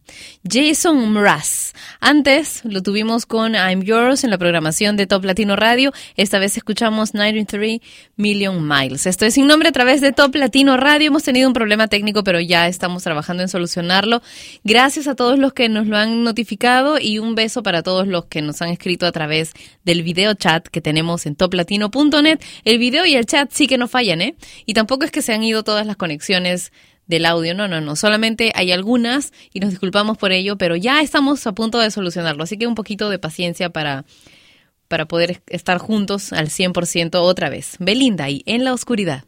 Jason 0.49 1.11
Mraz. 1.11 1.73
Antes 1.99 2.61
lo 2.63 2.83
tuvimos 2.83 3.25
con 3.25 3.53
I'm 3.53 3.81
Yours 3.81 4.23
en 4.23 4.29
la 4.29 4.37
programación 4.37 4.95
de 4.95 5.07
Top 5.07 5.25
Latino 5.25 5.55
Radio. 5.55 5.91
Esta 6.15 6.39
vez 6.39 6.55
escuchamos 6.57 7.13
93 7.13 7.81
Million 8.15 8.67
Miles. 8.67 9.07
Esto 9.07 9.25
es 9.25 9.33
sin 9.33 9.47
nombre 9.47 9.69
a 9.69 9.71
través 9.71 9.99
de 10.01 10.11
Top 10.11 10.35
Latino 10.35 10.77
Radio. 10.77 11.07
Hemos 11.07 11.23
tenido 11.23 11.47
un 11.47 11.53
problema 11.53 11.87
técnico, 11.87 12.23
pero 12.23 12.39
ya 12.39 12.67
estamos 12.67 13.03
trabajando 13.03 13.43
en 13.43 13.49
solucionarlo. 13.49 14.21
Gracias 14.63 15.07
a 15.07 15.15
todos 15.15 15.39
los 15.39 15.53
que 15.53 15.69
nos 15.69 15.87
lo 15.87 15.97
han 15.97 16.23
notificado 16.23 16.99
y 16.99 17.19
un 17.19 17.33
beso 17.33 17.63
para 17.63 17.81
todos 17.81 18.07
los 18.07 18.25
que 18.25 18.41
nos 18.41 18.61
han 18.61 18.69
escrito 18.69 19.05
a 19.07 19.11
través 19.11 19.53
del 19.83 20.03
video 20.03 20.35
chat 20.35 20.67
que 20.67 20.81
tenemos 20.81 21.25
en 21.25 21.35
toplatino.net. 21.35 22.39
El 22.67 22.79
video 22.79 23.05
y 23.05 23.15
el 23.15 23.25
chat 23.25 23.49
sí 23.53 23.65
que 23.65 23.77
no 23.77 23.87
fallan, 23.87 24.19
¿eh? 24.19 24.35
Y 24.65 24.73
tampoco 24.73 25.05
es 25.05 25.11
que 25.11 25.21
se 25.21 25.31
han 25.31 25.41
ido 25.41 25.63
todas 25.63 25.87
las 25.87 25.95
conexiones 25.95 26.73
del 27.05 27.25
audio, 27.25 27.55
no, 27.55 27.69
no, 27.69 27.79
no, 27.79 27.95
solamente 27.95 28.51
hay 28.55 28.73
algunas 28.73 29.31
y 29.53 29.61
nos 29.61 29.69
disculpamos 29.69 30.17
por 30.17 30.33
ello, 30.33 30.57
pero 30.57 30.75
ya 30.75 30.99
estamos 30.99 31.47
a 31.47 31.53
punto 31.53 31.79
de 31.79 31.91
solucionarlo, 31.91 32.43
así 32.43 32.57
que 32.57 32.67
un 32.67 32.75
poquito 32.75 33.09
de 33.09 33.19
paciencia 33.19 33.69
para, 33.69 34.03
para 34.89 35.05
poder 35.05 35.41
estar 35.47 35.77
juntos 35.77 36.33
al 36.33 36.49
100% 36.49 37.15
otra 37.21 37.49
vez. 37.49 37.77
Belinda 37.79 38.25
ahí, 38.25 38.43
en 38.45 38.65
la 38.65 38.73
oscuridad. 38.73 39.23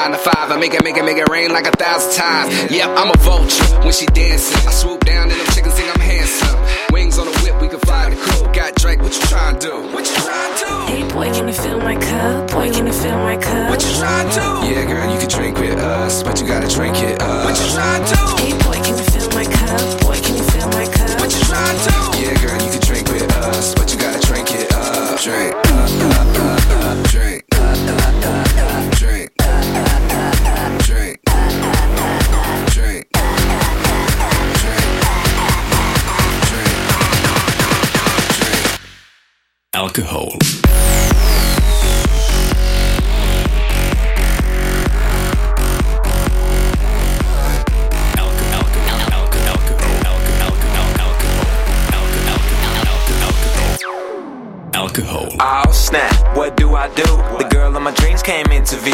Nine 0.00 0.12
to 0.12 0.18
five. 0.18 0.50
I 0.50 0.56
make 0.56 0.72
it, 0.72 0.82
make 0.82 0.96
it, 0.96 1.04
make 1.04 1.18
it 1.18 1.28
rain 1.28 1.50
like 1.50 1.66
a 1.66 1.72
Alcohol. 39.90 40.38
Alcohol. 54.72 55.28
Oh 55.40 55.72
snap, 55.72 56.36
what 56.36 56.56
do 56.56 56.76
I 56.76 56.86
do? 56.94 57.02
The 57.02 57.48
girl 57.50 57.76
of 57.76 57.82
my 57.82 57.90
dreams 57.94 58.22
came 58.22 58.46
into 58.52 58.76
view. 58.76 58.92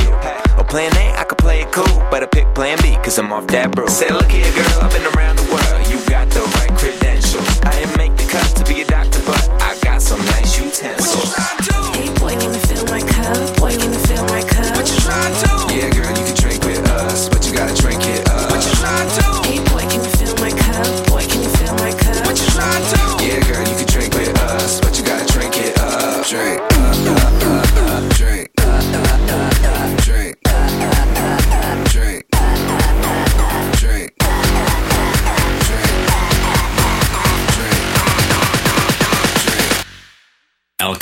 Or 0.57 0.65
plan 0.65 0.97
A, 0.97 1.21
I 1.21 1.25
could 1.25 1.37
play 1.37 1.61
it 1.61 1.73
cool, 1.73 1.85
but 2.11 2.23
I 2.23 2.27
pick 2.27 2.55
plan 2.55 2.79
B, 2.81 2.95
cause 3.05 3.19
I'm 3.19 3.31
off 3.35 3.47
that 3.49 3.71
brew. 3.73 3.87
Say, 3.89 4.09
look 4.09 4.31
here, 4.31 4.51
girl, 4.55 4.81
I've 4.81 4.91
been 4.91 5.05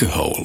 Alcohol. 0.04 0.43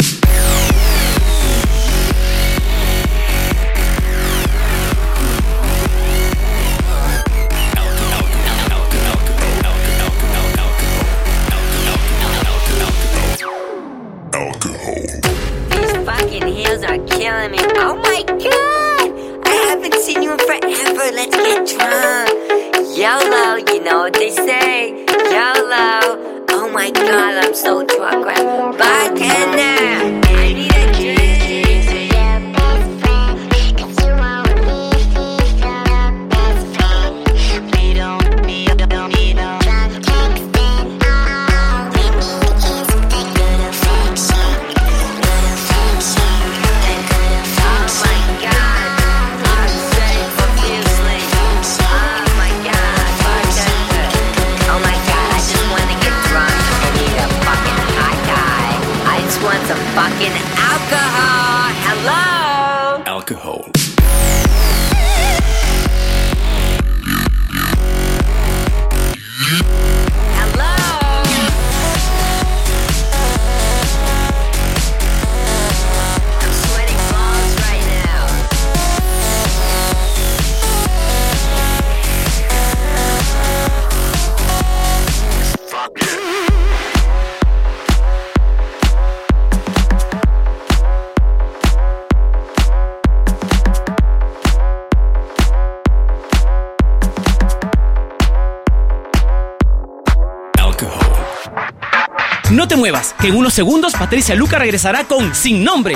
Que 103.20 103.28
en 103.28 103.36
unos 103.36 103.53
segundos 103.53 103.93
Patricia 103.93 104.36
Luca 104.36 104.57
regresará 104.57 105.03
con 105.03 105.36
Sin 105.36 105.63
Nombre 105.63 105.95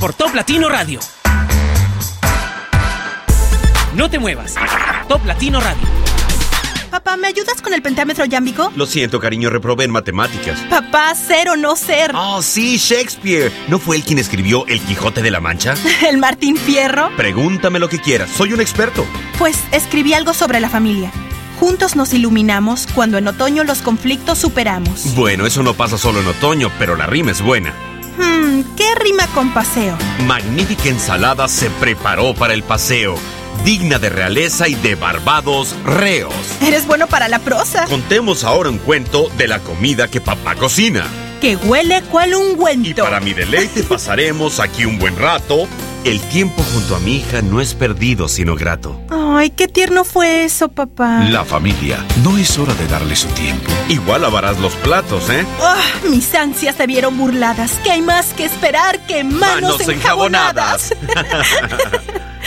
por 0.00 0.14
Top 0.14 0.34
Latino 0.34 0.68
Radio. 0.68 1.00
No 3.94 4.08
te 4.08 4.18
muevas. 4.18 4.54
Top 5.08 5.24
Latino 5.26 5.60
Radio. 5.60 5.82
Papá, 6.90 7.16
¿me 7.16 7.28
ayudas 7.28 7.62
con 7.62 7.72
el 7.72 7.82
pentámetro 7.82 8.24
yámbico? 8.24 8.72
Lo 8.74 8.86
siento, 8.86 9.20
cariño, 9.20 9.48
reprobé 9.48 9.84
en 9.84 9.92
matemáticas. 9.92 10.58
Papá, 10.68 11.14
ser 11.14 11.48
o 11.50 11.56
no 11.56 11.76
ser. 11.76 12.12
Oh, 12.14 12.42
sí, 12.42 12.78
Shakespeare. 12.78 13.52
¿No 13.68 13.78
fue 13.78 13.96
él 13.96 14.02
quien 14.02 14.18
escribió 14.18 14.66
El 14.66 14.80
Quijote 14.80 15.22
de 15.22 15.30
la 15.30 15.40
Mancha? 15.40 15.74
¿El 16.08 16.18
Martín 16.18 16.56
Fierro? 16.56 17.10
Pregúntame 17.16 17.78
lo 17.78 17.88
que 17.88 18.00
quieras, 18.00 18.30
soy 18.30 18.52
un 18.52 18.60
experto. 18.60 19.06
Pues 19.38 19.56
escribí 19.70 20.14
algo 20.14 20.34
sobre 20.34 20.58
la 20.58 20.68
familia. 20.68 21.12
Juntos 21.60 21.94
nos 21.94 22.14
iluminamos 22.14 22.86
cuando 22.94 23.18
en 23.18 23.28
otoño 23.28 23.64
los 23.64 23.82
conflictos 23.82 24.38
superamos. 24.38 25.14
Bueno, 25.14 25.44
eso 25.44 25.62
no 25.62 25.74
pasa 25.74 25.98
solo 25.98 26.20
en 26.20 26.26
otoño, 26.26 26.72
pero 26.78 26.96
la 26.96 27.04
rima 27.04 27.32
es 27.32 27.42
buena. 27.42 27.74
Hmm, 28.16 28.62
¿qué 28.78 28.94
rima 28.94 29.26
con 29.34 29.52
paseo? 29.52 29.94
Magnífica 30.26 30.88
ensalada 30.88 31.48
se 31.48 31.68
preparó 31.68 32.32
para 32.32 32.54
el 32.54 32.62
paseo, 32.62 33.14
digna 33.62 33.98
de 33.98 34.08
realeza 34.08 34.68
y 34.68 34.74
de 34.74 34.94
barbados 34.94 35.76
reos. 35.84 36.32
Eres 36.62 36.86
bueno 36.86 37.08
para 37.08 37.28
la 37.28 37.38
prosa. 37.40 37.84
Contemos 37.84 38.42
ahora 38.42 38.70
un 38.70 38.78
cuento 38.78 39.28
de 39.36 39.46
la 39.46 39.58
comida 39.58 40.08
que 40.08 40.22
papá 40.22 40.54
cocina. 40.54 41.04
Que 41.42 41.56
huele 41.56 42.00
cual 42.10 42.36
ungüento. 42.36 42.88
Y 42.88 42.94
para 42.94 43.20
mi 43.20 43.34
deleite 43.34 43.82
pasaremos 43.82 44.60
aquí 44.60 44.86
un 44.86 44.98
buen 44.98 45.14
rato. 45.14 45.68
El 46.04 46.18
tiempo 46.18 46.62
junto 46.72 46.96
a 46.96 47.00
mi 47.00 47.16
hija 47.16 47.42
no 47.42 47.60
es 47.60 47.74
perdido, 47.74 48.26
sino 48.26 48.56
grato. 48.56 48.98
Ay, 49.10 49.50
qué 49.50 49.68
tierno 49.68 50.04
fue 50.04 50.44
eso, 50.44 50.68
papá. 50.68 51.24
La 51.28 51.44
familia, 51.44 52.02
no 52.24 52.38
es 52.38 52.58
hora 52.58 52.72
de 52.72 52.86
darle 52.86 53.14
su 53.14 53.28
tiempo. 53.28 53.70
Igual 53.88 54.22
lavarás 54.22 54.58
los 54.60 54.72
platos, 54.76 55.28
¿eh? 55.28 55.44
Ah, 55.60 55.76
mis 56.08 56.34
ansias 56.34 56.76
se 56.76 56.86
vieron 56.86 57.18
burladas. 57.18 57.72
¿Qué 57.84 57.90
hay 57.90 58.00
más 58.00 58.32
que 58.32 58.46
esperar 58.46 58.98
que 59.06 59.24
manos, 59.24 59.62
Manos 59.62 59.88
enjabonadas? 59.88 60.94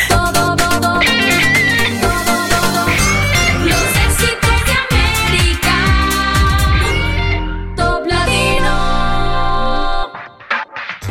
Los 0.10 0.50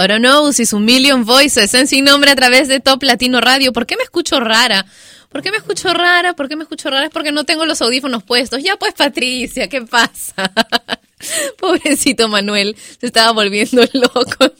Ahora 0.00 0.18
no, 0.18 0.50
si 0.54 0.64
un 0.74 0.86
Million 0.86 1.26
Voices 1.26 1.74
en 1.74 1.86
sin 1.86 2.06
nombre 2.06 2.30
a 2.30 2.34
través 2.34 2.68
de 2.68 2.80
Top 2.80 3.02
Latino 3.02 3.38
Radio. 3.42 3.70
¿Por 3.70 3.84
qué 3.84 3.98
me 3.98 4.02
escucho 4.02 4.40
rara? 4.40 4.86
¿Por 5.28 5.42
qué 5.42 5.50
me 5.50 5.58
escucho 5.58 5.92
rara? 5.92 6.32
¿Por 6.32 6.48
qué 6.48 6.56
me 6.56 6.62
escucho 6.62 6.88
rara? 6.88 7.04
Es 7.04 7.10
porque 7.10 7.32
no 7.32 7.44
tengo 7.44 7.66
los 7.66 7.82
audífonos 7.82 8.22
puestos. 8.22 8.62
Ya 8.62 8.76
pues, 8.76 8.94
Patricia, 8.94 9.68
¿qué 9.68 9.82
pasa? 9.82 10.32
Pobrecito 11.90 12.28
Manuel, 12.28 12.76
se 13.00 13.06
estaba 13.06 13.32
volviendo 13.32 13.82
loco 13.94 14.52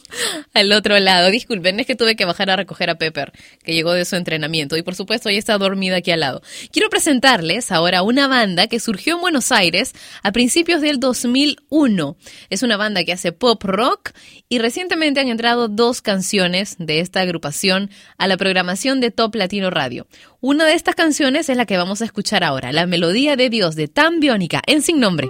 al 0.53 0.71
otro 0.73 0.99
lado. 0.99 1.31
Disculpen, 1.31 1.79
es 1.79 1.87
que 1.87 1.95
tuve 1.95 2.17
que 2.17 2.25
bajar 2.25 2.49
a 2.49 2.57
recoger 2.57 2.89
a 2.89 2.95
Pepper, 2.95 3.31
que 3.63 3.73
llegó 3.73 3.93
de 3.93 4.03
su 4.03 4.17
entrenamiento. 4.17 4.75
Y 4.75 4.81
por 4.81 4.95
supuesto, 4.95 5.29
ella 5.29 5.39
está 5.39 5.57
dormida 5.57 5.95
aquí 5.95 6.11
al 6.11 6.19
lado. 6.19 6.41
Quiero 6.73 6.89
presentarles 6.89 7.71
ahora 7.71 8.01
una 8.01 8.27
banda 8.27 8.67
que 8.67 8.81
surgió 8.81 9.15
en 9.15 9.21
Buenos 9.21 9.53
Aires 9.53 9.93
a 10.23 10.33
principios 10.33 10.81
del 10.81 10.99
2001. 10.99 12.17
Es 12.49 12.63
una 12.63 12.75
banda 12.75 13.05
que 13.05 13.13
hace 13.13 13.31
pop 13.31 13.63
rock 13.63 14.11
y 14.49 14.59
recientemente 14.59 15.21
han 15.21 15.29
entrado 15.29 15.69
dos 15.69 16.01
canciones 16.01 16.75
de 16.79 16.99
esta 16.99 17.21
agrupación 17.21 17.91
a 18.17 18.27
la 18.27 18.35
programación 18.35 18.99
de 18.99 19.11
Top 19.11 19.35
Latino 19.35 19.69
Radio. 19.69 20.05
Una 20.41 20.65
de 20.65 20.73
estas 20.73 20.95
canciones 20.95 21.47
es 21.47 21.55
la 21.55 21.65
que 21.65 21.77
vamos 21.77 22.01
a 22.01 22.05
escuchar 22.05 22.43
ahora, 22.43 22.73
La 22.73 22.87
Melodía 22.87 23.37
de 23.37 23.49
Dios 23.49 23.77
de 23.77 23.87
Tan 23.87 24.19
Biónica, 24.19 24.61
en 24.67 24.81
Sin 24.81 24.99
Nombre. 24.99 25.29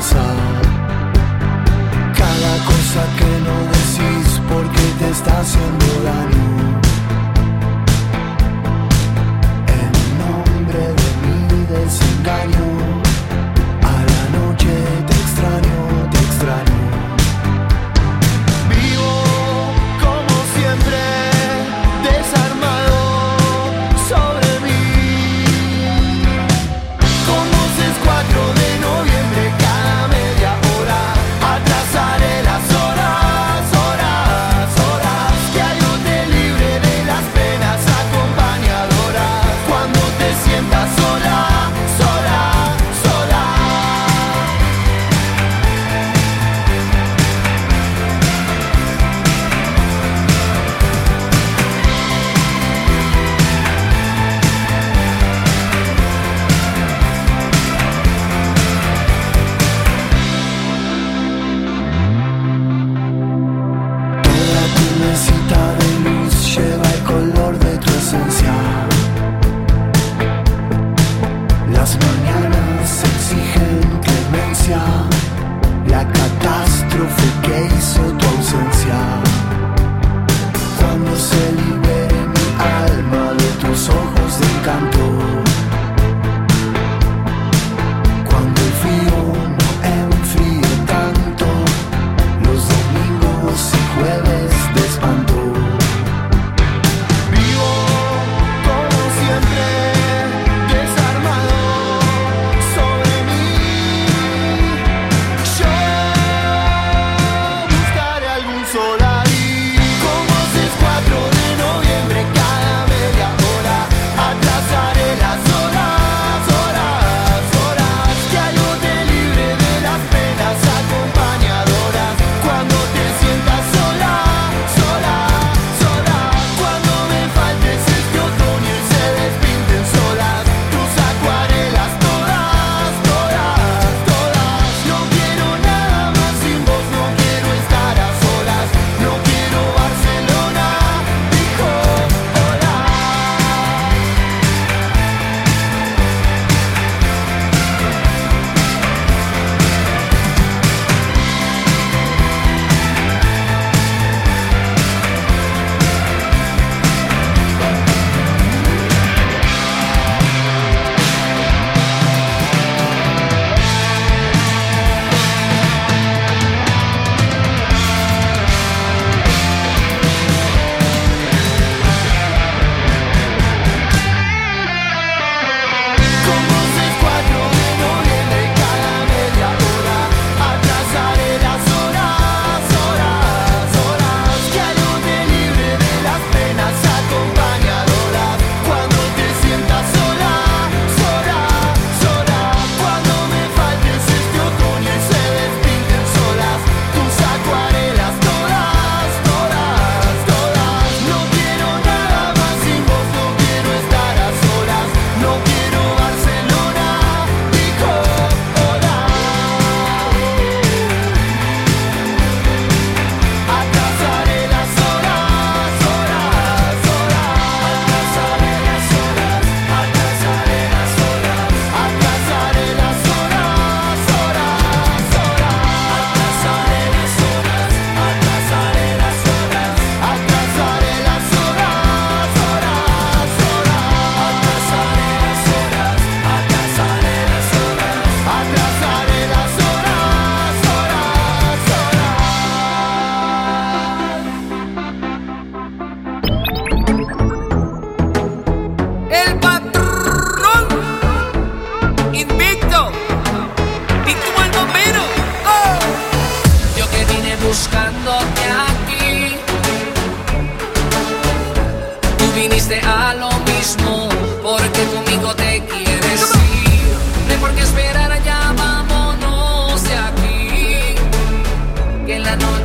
Cada 0.00 0.14
cosa 2.66 3.02
que 3.18 3.30
no 3.46 3.56
decís 3.74 4.40
porque 4.48 4.84
te 5.00 5.10
está 5.10 5.40
haciendo 5.40 5.86
daño. 6.04 6.46
En 9.80 9.90
nombre 10.22 10.78
de 10.78 11.08
mi 11.24 11.66
desengaño. 11.66 12.67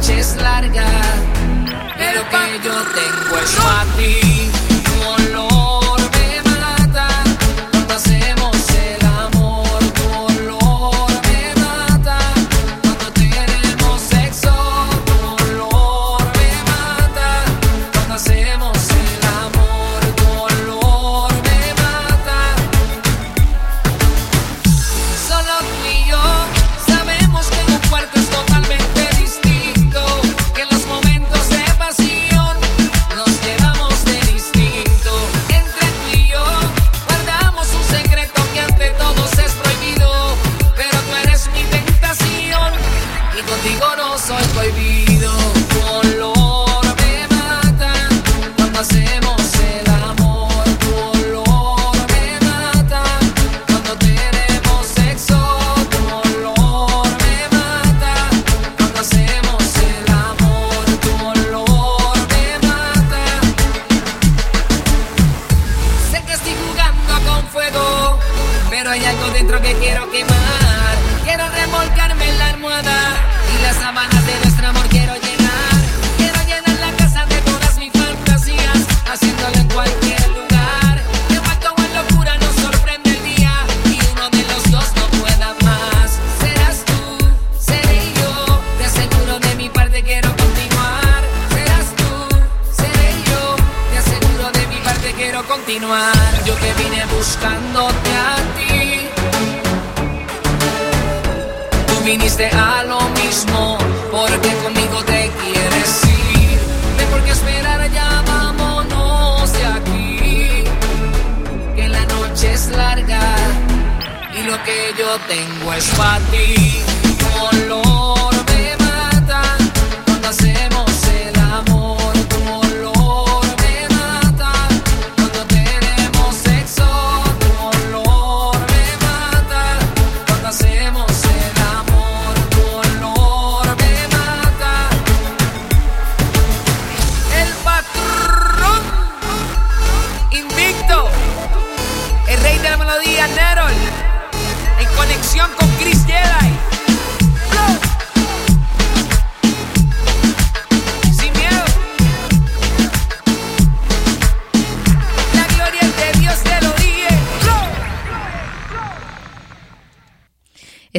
Noche 0.04 0.20
es 0.20 0.36
larga, 0.36 0.86
pero 1.98 2.24
que 2.30 2.68
yo 2.68 2.74
tengo 2.94 3.38
es 3.38 3.56
para 3.56 3.86
ti. 3.96 4.33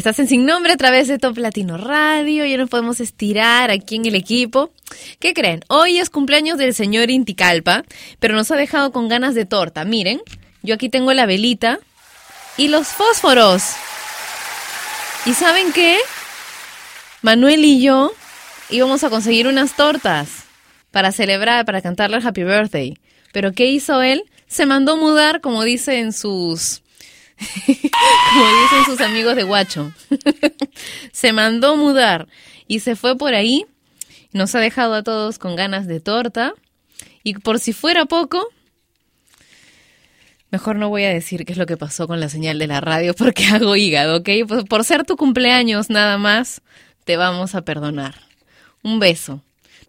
Estás 0.05 0.19
en 0.19 0.29
Sin 0.29 0.45
Nombre 0.45 0.75
a 0.75 0.77
través 0.77 1.09
de 1.09 1.19
Top 1.19 1.39
Latino 1.39 1.79
Radio. 1.79 2.45
Ya 2.45 2.59
nos 2.59 2.69
podemos 2.69 3.01
estirar 3.01 3.71
aquí 3.71 3.97
en 3.97 4.05
el 4.05 4.15
equipo. 4.15 4.71
¿Qué 5.19 5.33
creen? 5.33 5.65
Hoy 5.69 5.99
es 5.99 6.11
cumpleaños 6.11 6.59
del 6.59 6.75
señor 6.75 7.11
Inticalpa, 7.11 7.85
pero 8.19 8.35
nos 8.35 8.51
ha 8.51 8.57
dejado 8.57 8.93
con 8.93 9.09
ganas 9.09 9.35
de 9.35 9.47
torta. 9.47 9.87
Miren, 9.87 10.21
yo 10.63 10.75
aquí 10.75 10.91
tengo 10.91 11.15
la 11.15 11.25
velita 11.25 11.79
y 12.59 12.69
los 12.69 12.89
fósforos. 12.89 13.63
¿Y 15.25 15.33
saben 15.33 15.73
qué? 15.73 15.99
Manuel 17.23 17.65
y 17.65 17.81
yo 17.81 18.13
íbamos 18.69 19.05
a 19.05 19.09
conseguir 19.09 19.49
unas 19.49 19.75
tortas 19.75 20.45
para 20.91 21.13
celebrar, 21.13 21.65
para 21.65 21.81
cantarle 21.81 22.19
el 22.19 22.27
Happy 22.27 22.45
Birthday. 22.45 22.99
Pero 23.33 23.53
¿qué 23.53 23.69
hizo 23.69 24.03
él? 24.03 24.25
Se 24.49 24.67
mandó 24.67 24.99
mudar, 24.99 25.41
como 25.41 25.65
dicen 25.65 26.13
sus 26.13 26.83
como 27.37 28.47
dicen 28.63 28.85
sus 28.87 29.01
amigos 29.01 29.37
de 29.37 29.43
Guacho. 29.43 29.93
se 31.13 31.33
mandó 31.33 31.77
mudar 31.77 32.29
y 32.67 32.81
se 32.81 32.97
fue 32.97 33.17
por 33.17 33.35
ahí. 33.35 33.67
Nos 34.33 34.55
ha 34.55 34.61
dejado 34.61 34.95
a 34.95 35.03
todos 35.03 35.39
con 35.39 35.57
ganas 35.57 35.87
de 35.87 36.01
torta. 36.01 36.55
Y 37.23 37.35
por 37.35 37.59
si 37.61 37.73
fuera 37.73 38.05
poco, 38.05 38.49
mejor 40.51 40.77
no 40.77 40.89
voy 40.89 41.05
a 41.05 41.11
decir 41.11 41.45
qué 41.45 41.53
es 41.53 41.59
lo 41.59 41.67
que 41.67 41.77
pasó 41.77 42.07
con 42.07 42.21
la 42.21 42.29
señal 42.29 42.59
de 42.59 42.67
la 42.67 42.81
radio 42.81 43.15
porque 43.15 43.45
hago 43.53 43.77
hígado, 43.77 44.19
¿ok? 44.19 44.29
Pues 44.47 44.65
por 44.65 44.85
ser 44.85 45.05
tu 45.05 45.17
cumpleaños 45.17 45.91
nada 45.91 46.19
más, 46.19 46.63
te 47.05 47.17
vamos 47.17 47.55
a 47.55 47.63
perdonar. 47.63 48.15
Un 48.83 48.99
beso. 48.99 49.43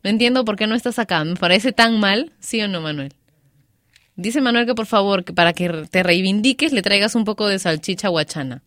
No 0.03 0.09
entiendo 0.09 0.45
por 0.45 0.55
qué 0.55 0.67
no 0.67 0.75
estás 0.75 0.99
acá. 0.99 1.23
Me 1.23 1.35
parece 1.35 1.71
tan 1.71 1.99
mal, 1.99 2.31
¿sí 2.39 2.61
o 2.61 2.67
no, 2.67 2.81
Manuel? 2.81 3.13
Dice 4.15 4.41
Manuel 4.41 4.65
que 4.65 4.75
por 4.75 4.85
favor, 4.85 5.23
que 5.23 5.33
para 5.33 5.53
que 5.53 5.69
te 5.89 6.03
reivindiques 6.03 6.71
le 6.71 6.81
traigas 6.81 7.15
un 7.15 7.25
poco 7.25 7.47
de 7.47 7.59
salchicha 7.59 8.07
guachana. 8.07 8.61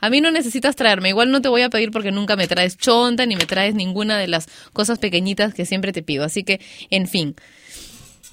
A 0.00 0.10
mí 0.10 0.20
no 0.20 0.30
necesitas 0.30 0.76
traerme, 0.76 1.10
igual 1.10 1.30
no 1.30 1.40
te 1.42 1.48
voy 1.48 1.62
a 1.62 1.70
pedir 1.70 1.90
porque 1.90 2.12
nunca 2.12 2.36
me 2.36 2.46
traes 2.46 2.76
chonta 2.76 3.26
ni 3.26 3.36
me 3.36 3.46
traes 3.46 3.74
ninguna 3.74 4.18
de 4.18 4.28
las 4.28 4.48
cosas 4.72 4.98
pequeñitas 4.98 5.54
que 5.54 5.66
siempre 5.66 5.92
te 5.92 6.02
pido. 6.02 6.24
Así 6.24 6.42
que, 6.44 6.60
en 6.90 7.06
fin. 7.06 7.36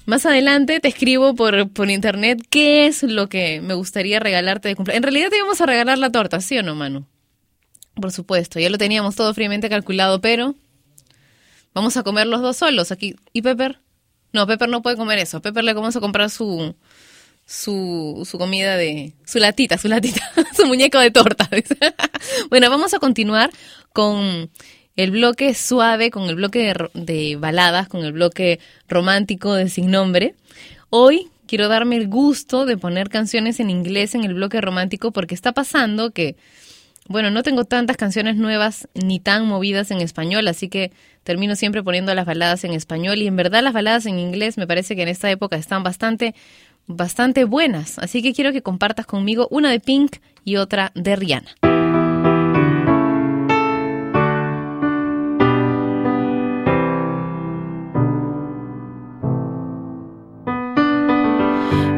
Más 0.04 0.26
adelante 0.26 0.80
te 0.80 0.88
escribo 0.88 1.34
por, 1.34 1.70
por 1.70 1.88
internet 1.88 2.42
qué 2.50 2.86
es 2.86 3.02
lo 3.02 3.28
que 3.28 3.60
me 3.60 3.74
gustaría 3.74 4.18
regalarte 4.18 4.68
de 4.68 4.74
cumpleaños. 4.74 4.98
En 4.98 5.02
realidad 5.04 5.30
te 5.30 5.36
íbamos 5.36 5.60
a 5.60 5.66
regalar 5.66 5.98
la 5.98 6.10
torta, 6.10 6.40
¿sí 6.40 6.58
o 6.58 6.62
no, 6.62 6.74
Manu? 6.74 7.06
Por 7.94 8.10
supuesto, 8.10 8.58
ya 8.58 8.70
lo 8.70 8.78
teníamos 8.78 9.14
todo 9.14 9.32
fríamente 9.32 9.68
calculado, 9.68 10.20
pero 10.20 10.54
vamos 11.72 11.96
a 11.96 12.02
comer 12.02 12.26
los 12.26 12.40
dos 12.40 12.56
solos 12.56 12.90
aquí. 12.90 13.16
¿Y 13.32 13.42
Pepper? 13.42 13.78
No, 14.32 14.46
Pepper 14.46 14.68
no 14.68 14.82
puede 14.82 14.96
comer 14.96 15.18
eso. 15.18 15.42
Pepper 15.42 15.64
le 15.64 15.74
vamos 15.74 15.94
a 15.96 16.00
comprar 16.00 16.30
su, 16.30 16.74
su, 17.46 18.26
su 18.28 18.38
comida 18.38 18.76
de... 18.76 19.12
Su 19.26 19.38
latita, 19.38 19.78
su 19.78 19.88
latita, 19.88 20.22
su 20.56 20.66
muñeco 20.66 20.98
de 20.98 21.10
torta. 21.10 21.48
bueno, 22.50 22.70
vamos 22.70 22.94
a 22.94 22.98
continuar 22.98 23.50
con 23.92 24.50
el 24.96 25.10
bloque 25.10 25.54
suave, 25.54 26.10
con 26.10 26.28
el 26.28 26.36
bloque 26.36 26.60
de, 26.60 26.90
de 26.94 27.36
baladas, 27.36 27.88
con 27.88 28.04
el 28.04 28.12
bloque 28.12 28.58
romántico 28.88 29.54
de 29.54 29.68
Sin 29.68 29.90
Nombre. 29.90 30.34
Hoy 30.90 31.28
quiero 31.46 31.68
darme 31.68 31.96
el 31.96 32.08
gusto 32.08 32.64
de 32.64 32.78
poner 32.78 33.10
canciones 33.10 33.60
en 33.60 33.68
inglés 33.68 34.14
en 34.14 34.24
el 34.24 34.32
bloque 34.32 34.60
romántico 34.62 35.10
porque 35.12 35.34
está 35.34 35.52
pasando 35.52 36.10
que, 36.10 36.36
bueno, 37.08 37.30
no 37.30 37.42
tengo 37.42 37.64
tantas 37.66 37.98
canciones 37.98 38.36
nuevas 38.36 38.88
ni 38.94 39.20
tan 39.20 39.46
movidas 39.46 39.90
en 39.90 40.00
español, 40.00 40.48
así 40.48 40.70
que 40.70 40.92
termino 41.22 41.56
siempre 41.56 41.82
poniendo 41.82 42.14
las 42.14 42.26
baladas 42.26 42.64
en 42.64 42.72
español 42.72 43.18
y 43.18 43.26
en 43.26 43.36
verdad 43.36 43.62
las 43.62 43.72
baladas 43.72 44.06
en 44.06 44.18
inglés 44.18 44.58
me 44.58 44.66
parece 44.66 44.96
que 44.96 45.02
en 45.02 45.08
esta 45.08 45.30
época 45.30 45.56
están 45.56 45.82
bastante, 45.82 46.34
bastante 46.86 47.44
buenas. 47.44 47.98
Así 47.98 48.22
que 48.22 48.32
quiero 48.32 48.52
que 48.52 48.62
compartas 48.62 49.06
conmigo 49.06 49.48
una 49.50 49.70
de 49.70 49.80
Pink 49.80 50.16
y 50.44 50.56
otra 50.56 50.92
de 50.94 51.16
Rihanna. 51.16 51.54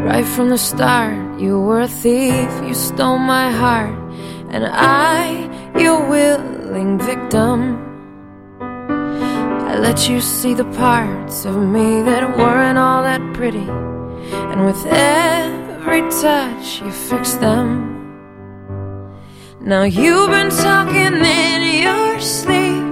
Right 0.04 0.26
from 0.26 0.50
the 0.50 0.58
start, 0.58 1.40
you 1.40 1.58
were 1.58 1.80
a 1.80 1.88
thief, 1.88 2.48
you 2.68 2.74
stole 2.74 3.18
my 3.18 3.50
heart, 3.50 3.98
and 4.50 4.64
I, 4.64 5.48
your 5.76 6.08
willing 6.08 7.00
victim. 7.00 7.93
I 9.74 9.78
let 9.78 10.08
you 10.08 10.20
see 10.20 10.54
the 10.54 10.70
parts 10.76 11.44
of 11.44 11.56
me 11.56 12.00
that 12.02 12.38
weren't 12.38 12.78
all 12.78 13.02
that 13.02 13.20
pretty. 13.34 13.66
And 14.52 14.64
with 14.64 14.86
every 14.86 16.02
touch, 16.22 16.80
you 16.80 16.92
fix 16.92 17.34
them. 17.34 17.58
Now 19.60 19.82
you've 19.82 20.30
been 20.30 20.50
talking 20.50 21.16
in 21.16 21.82
your 21.82 22.20
sleep. 22.20 22.84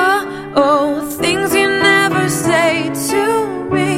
Oh, 0.00 0.52
oh, 0.56 1.10
things 1.20 1.54
you 1.54 1.68
never 1.68 2.26
say 2.26 2.88
to 3.10 3.24
me. 3.70 3.92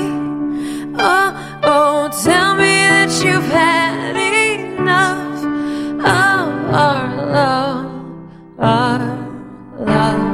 Oh, 0.99 1.61
oh, 1.63 2.11
tell 2.25 2.57
me 2.57 2.75
that 2.91 3.13
you've 3.25 3.51
had 3.53 4.17
enough 4.17 5.45
of 6.01 6.75
our 6.75 7.27
love, 7.39 8.59
our 8.59 8.99
love. 9.79 10.34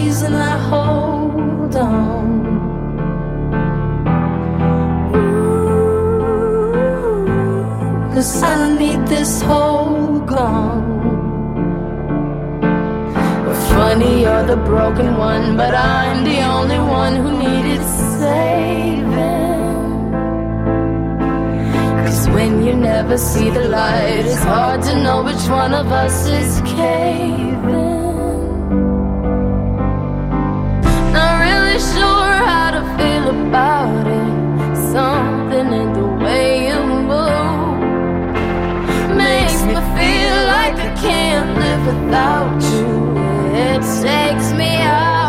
Reason 0.00 0.34
I 0.34 0.56
hold 0.70 1.76
on. 1.76 2.26
Ooh, 5.14 6.14
Cause 8.14 8.42
I 8.42 8.78
need 8.78 9.00
this 9.14 9.42
whole 9.42 10.20
gone. 10.20 10.88
Funny, 13.74 14.22
you're 14.22 14.46
the 14.52 14.60
broken 14.70 15.08
one, 15.16 15.56
but 15.56 15.74
I'm 15.74 16.24
the 16.24 16.40
only 16.54 16.80
one 17.00 17.14
who 17.22 17.30
needed 17.44 17.82
saving. 18.18 19.60
Cause 22.02 22.22
when 22.36 22.52
you 22.66 22.74
never 22.74 23.16
see 23.18 23.48
the 23.50 23.64
light, 23.68 24.24
it's 24.32 24.44
hard 24.52 24.82
to 24.88 24.94
know 25.04 25.22
which 25.28 25.44
one 25.48 25.72
of 25.82 25.86
us 26.04 26.16
is 26.40 26.60
caving. 26.76 27.59
Sure 31.80 32.32
how 32.50 32.70
to 32.76 32.82
feel 32.96 33.26
about 33.46 34.06
it. 34.06 34.76
Something 34.92 35.68
in 35.80 35.92
the 35.94 36.08
way 36.24 36.68
you 36.68 36.78
move 37.10 37.80
makes 39.16 39.58
me 39.68 39.76
feel 39.96 40.36
like 40.54 40.76
I 40.88 40.90
can't 41.04 41.50
live 41.62 41.82
without 41.90 42.62
you. 42.72 42.88
It 43.68 43.80
takes 44.02 44.52
me 44.52 44.76
out 44.76 45.19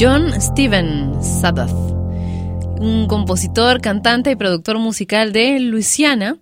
John 0.00 0.32
Steven 0.40 1.22
Sabbath, 1.22 1.70
un 2.80 3.06
compositor, 3.06 3.82
cantante 3.82 4.30
y 4.30 4.36
productor 4.36 4.78
musical 4.78 5.32
de 5.34 5.60
Luisiana 5.60 6.38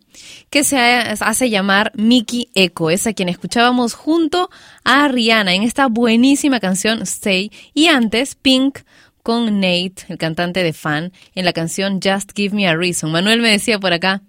que 0.48 0.62
se 0.62 0.78
ha- 0.78 1.10
hace 1.12 1.51
llamar 1.51 1.90
Mickey 1.97 2.51
Echo, 2.55 2.90
es 2.90 3.09
a 3.09 3.14
quien 3.14 3.28
escuchábamos 3.28 3.94
junto 3.94 4.48
a 4.85 5.09
Rihanna 5.09 5.55
en 5.55 5.64
esta 5.64 5.89
buenísima 5.89 6.60
canción 6.60 7.02
Stay 7.02 7.51
y 7.74 7.89
antes 7.89 8.36
Pink 8.36 8.80
con 9.24 9.56
Nate, 9.56 9.94
el 10.09 10.18
cantante 10.18 10.62
de 10.62 10.72
Fan, 10.72 11.12
en 11.35 11.44
la 11.44 11.52
canción 11.52 12.01
Just 12.02 12.30
Give 12.36 12.55
Me 12.55 12.68
a 12.68 12.76
Reason. 12.76 13.10
Manuel 13.10 13.40
me 13.43 13.51
decía 13.51 13.80
por 13.80 13.93
acá, 13.93 14.22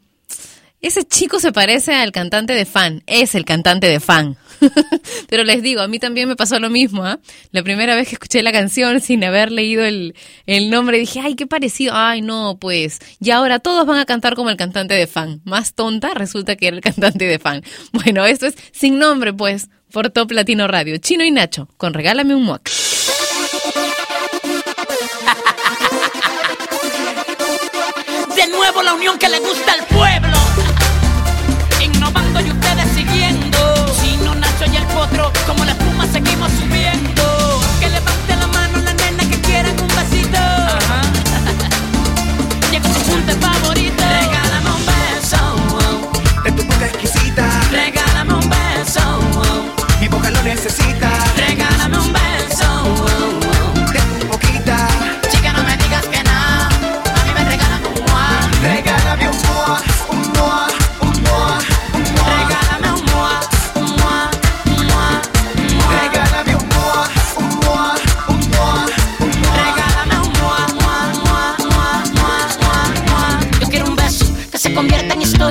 ese 0.81 1.03
chico 1.03 1.39
se 1.39 1.51
parece 1.51 1.93
al 1.93 2.11
cantante 2.11 2.53
de 2.53 2.65
fan, 2.65 3.03
es 3.05 3.35
el 3.35 3.43
cantante 3.43 3.87
de 3.87 3.99
fan. 3.99 4.37
Pero 5.29 5.43
les 5.43 5.61
digo, 5.61 5.81
a 5.81 5.87
mí 5.87 5.99
también 5.99 6.27
me 6.27 6.35
pasó 6.35 6.59
lo 6.59 6.69
mismo. 6.69 7.03
¿ah? 7.03 7.19
La 7.51 7.63
primera 7.63 7.95
vez 7.95 8.07
que 8.07 8.15
escuché 8.15 8.41
la 8.43 8.51
canción 8.51 9.01
sin 9.01 9.23
haber 9.23 9.51
leído 9.51 9.83
el, 9.83 10.15
el 10.45 10.69
nombre, 10.69 10.97
dije, 10.97 11.19
ay, 11.21 11.35
qué 11.35 11.47
parecido. 11.47 11.93
Ay, 11.95 12.21
no, 12.21 12.57
pues. 12.59 12.99
Y 13.19 13.31
ahora 13.31 13.59
todos 13.59 13.85
van 13.85 13.99
a 13.99 14.05
cantar 14.05 14.35
como 14.35 14.49
el 14.49 14.57
cantante 14.57 14.93
de 14.93 15.07
fan. 15.07 15.41
Más 15.43 15.73
tonta 15.73 16.13
resulta 16.13 16.55
que 16.55 16.67
era 16.67 16.77
el 16.77 16.81
cantante 16.81 17.25
de 17.25 17.39
fan. 17.39 17.63
Bueno, 17.91 18.25
esto 18.25 18.45
es 18.45 18.55
sin 18.71 18.97
nombre, 18.97 19.33
pues, 19.33 19.69
por 19.91 20.09
Top 20.09 20.31
Latino 20.31 20.67
Radio. 20.67 20.97
Chino 20.97 21.23
y 21.23 21.31
Nacho, 21.31 21.67
con 21.77 21.93
Regálame 21.93 22.33
un 22.35 22.43
Muac. 22.43 22.69
De 28.35 28.47
nuevo 28.47 28.83
la 28.83 28.93
unión 28.93 29.17
que 29.19 29.27
le 29.27 29.39
gusta 29.39 29.73
al 29.73 29.85
pueblo. 29.87 30.38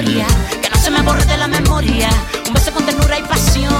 Que 0.05 0.71
no 0.71 0.77
se 0.81 0.91
me 0.93 1.03
borre 1.03 1.25
de 1.25 1.37
la 1.37 1.49
memoria. 1.49 2.09
Un 2.47 2.55
beso 2.55 2.73
con 2.73 2.87
ternura 2.87 3.19
y 3.19 3.23
pasión, 3.23 3.75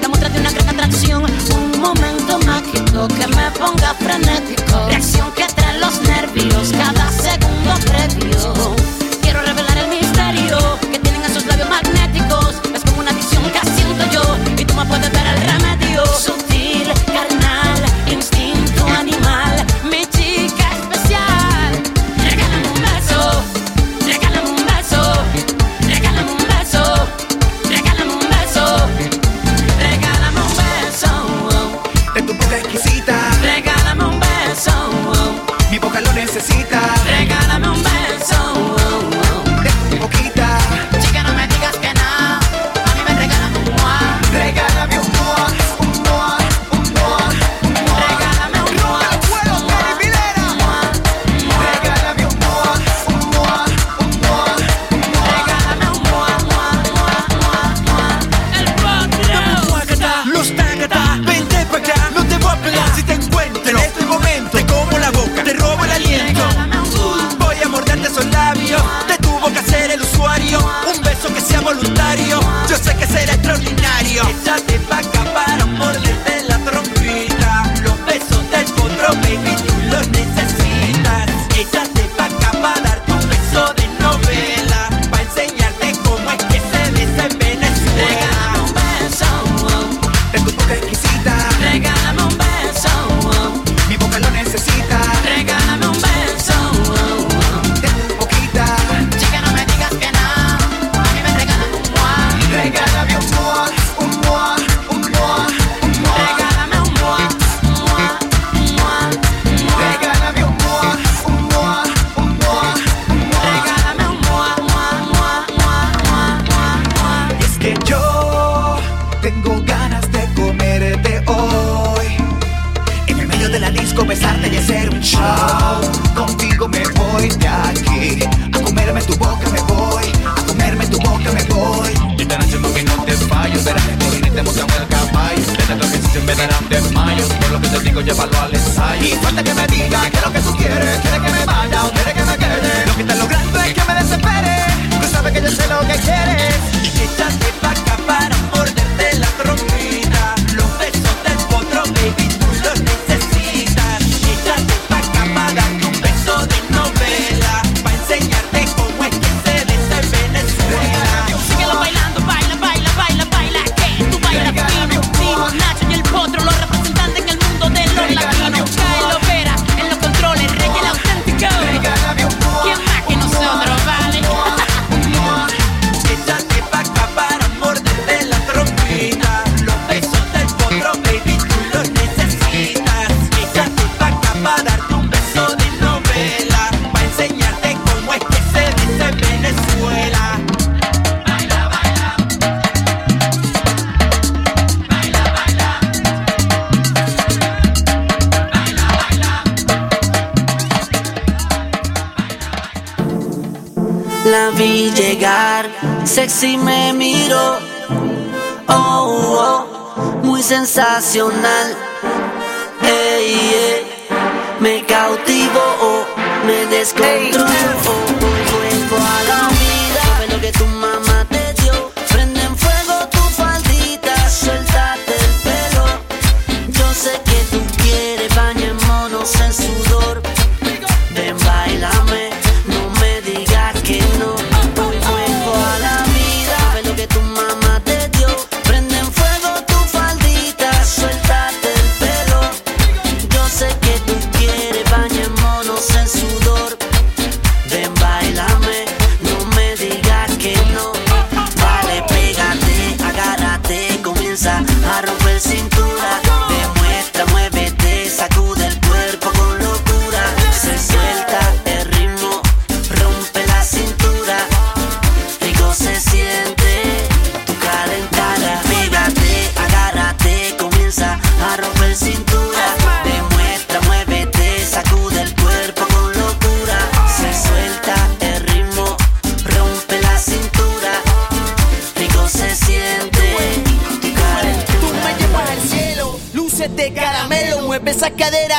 la 0.00 0.08
muestra 0.08 0.28
de 0.28 0.38
una 0.38 0.52
gran 0.52 0.68
atracción. 0.68 1.24
Un 1.24 1.80
momento 1.80 2.38
mágico 2.46 3.08
que 3.08 3.26
me 3.26 3.50
ponga 3.58 3.92
frenético. 3.94 4.63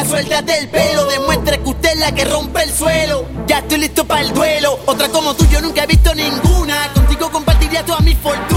suéltate 0.07 0.57
el 0.57 0.69
pelo. 0.69 1.05
Demuestre 1.05 1.59
que 1.59 1.69
usted 1.69 1.93
es 1.93 1.99
la 1.99 2.11
que 2.13 2.25
rompe 2.25 2.63
el 2.63 2.71
suelo. 2.71 3.25
Ya 3.47 3.59
estoy 3.59 3.79
listo 3.79 4.05
para 4.05 4.21
el 4.21 4.33
duelo. 4.33 4.79
Otra 4.85 5.09
como 5.09 5.33
tú, 5.35 5.45
yo 5.47 5.61
nunca 5.61 5.83
he 5.83 5.87
visto 5.87 6.13
ninguna. 6.13 6.91
Contigo 6.93 7.31
compartiría 7.31 7.85
toda 7.85 7.99
mi 7.99 8.15
fortuna. 8.15 8.55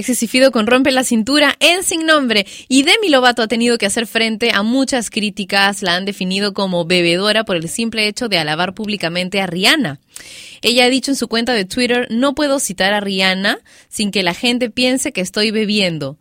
Alexis 0.00 0.50
con 0.50 0.66
Rompe 0.66 0.92
la 0.92 1.04
Cintura 1.04 1.56
en 1.60 1.82
Sin 1.82 2.06
Nombre. 2.06 2.46
Y 2.68 2.84
Demi 2.84 3.10
Lovato 3.10 3.42
ha 3.42 3.48
tenido 3.48 3.76
que 3.76 3.84
hacer 3.84 4.06
frente 4.06 4.50
a 4.50 4.62
muchas 4.62 5.10
críticas. 5.10 5.82
La 5.82 5.94
han 5.94 6.06
definido 6.06 6.54
como 6.54 6.86
bebedora 6.86 7.44
por 7.44 7.56
el 7.56 7.68
simple 7.68 8.06
hecho 8.06 8.30
de 8.30 8.38
alabar 8.38 8.72
públicamente 8.72 9.42
a 9.42 9.46
Rihanna. 9.46 10.00
Ella 10.62 10.86
ha 10.86 10.88
dicho 10.88 11.10
en 11.10 11.16
su 11.16 11.28
cuenta 11.28 11.52
de 11.52 11.66
Twitter, 11.66 12.06
no 12.08 12.34
puedo 12.34 12.60
citar 12.60 12.94
a 12.94 13.00
Rihanna 13.00 13.58
sin 13.90 14.10
que 14.10 14.22
la 14.22 14.32
gente 14.32 14.70
piense 14.70 15.12
que 15.12 15.20
estoy 15.20 15.50
bebiendo. 15.50 16.16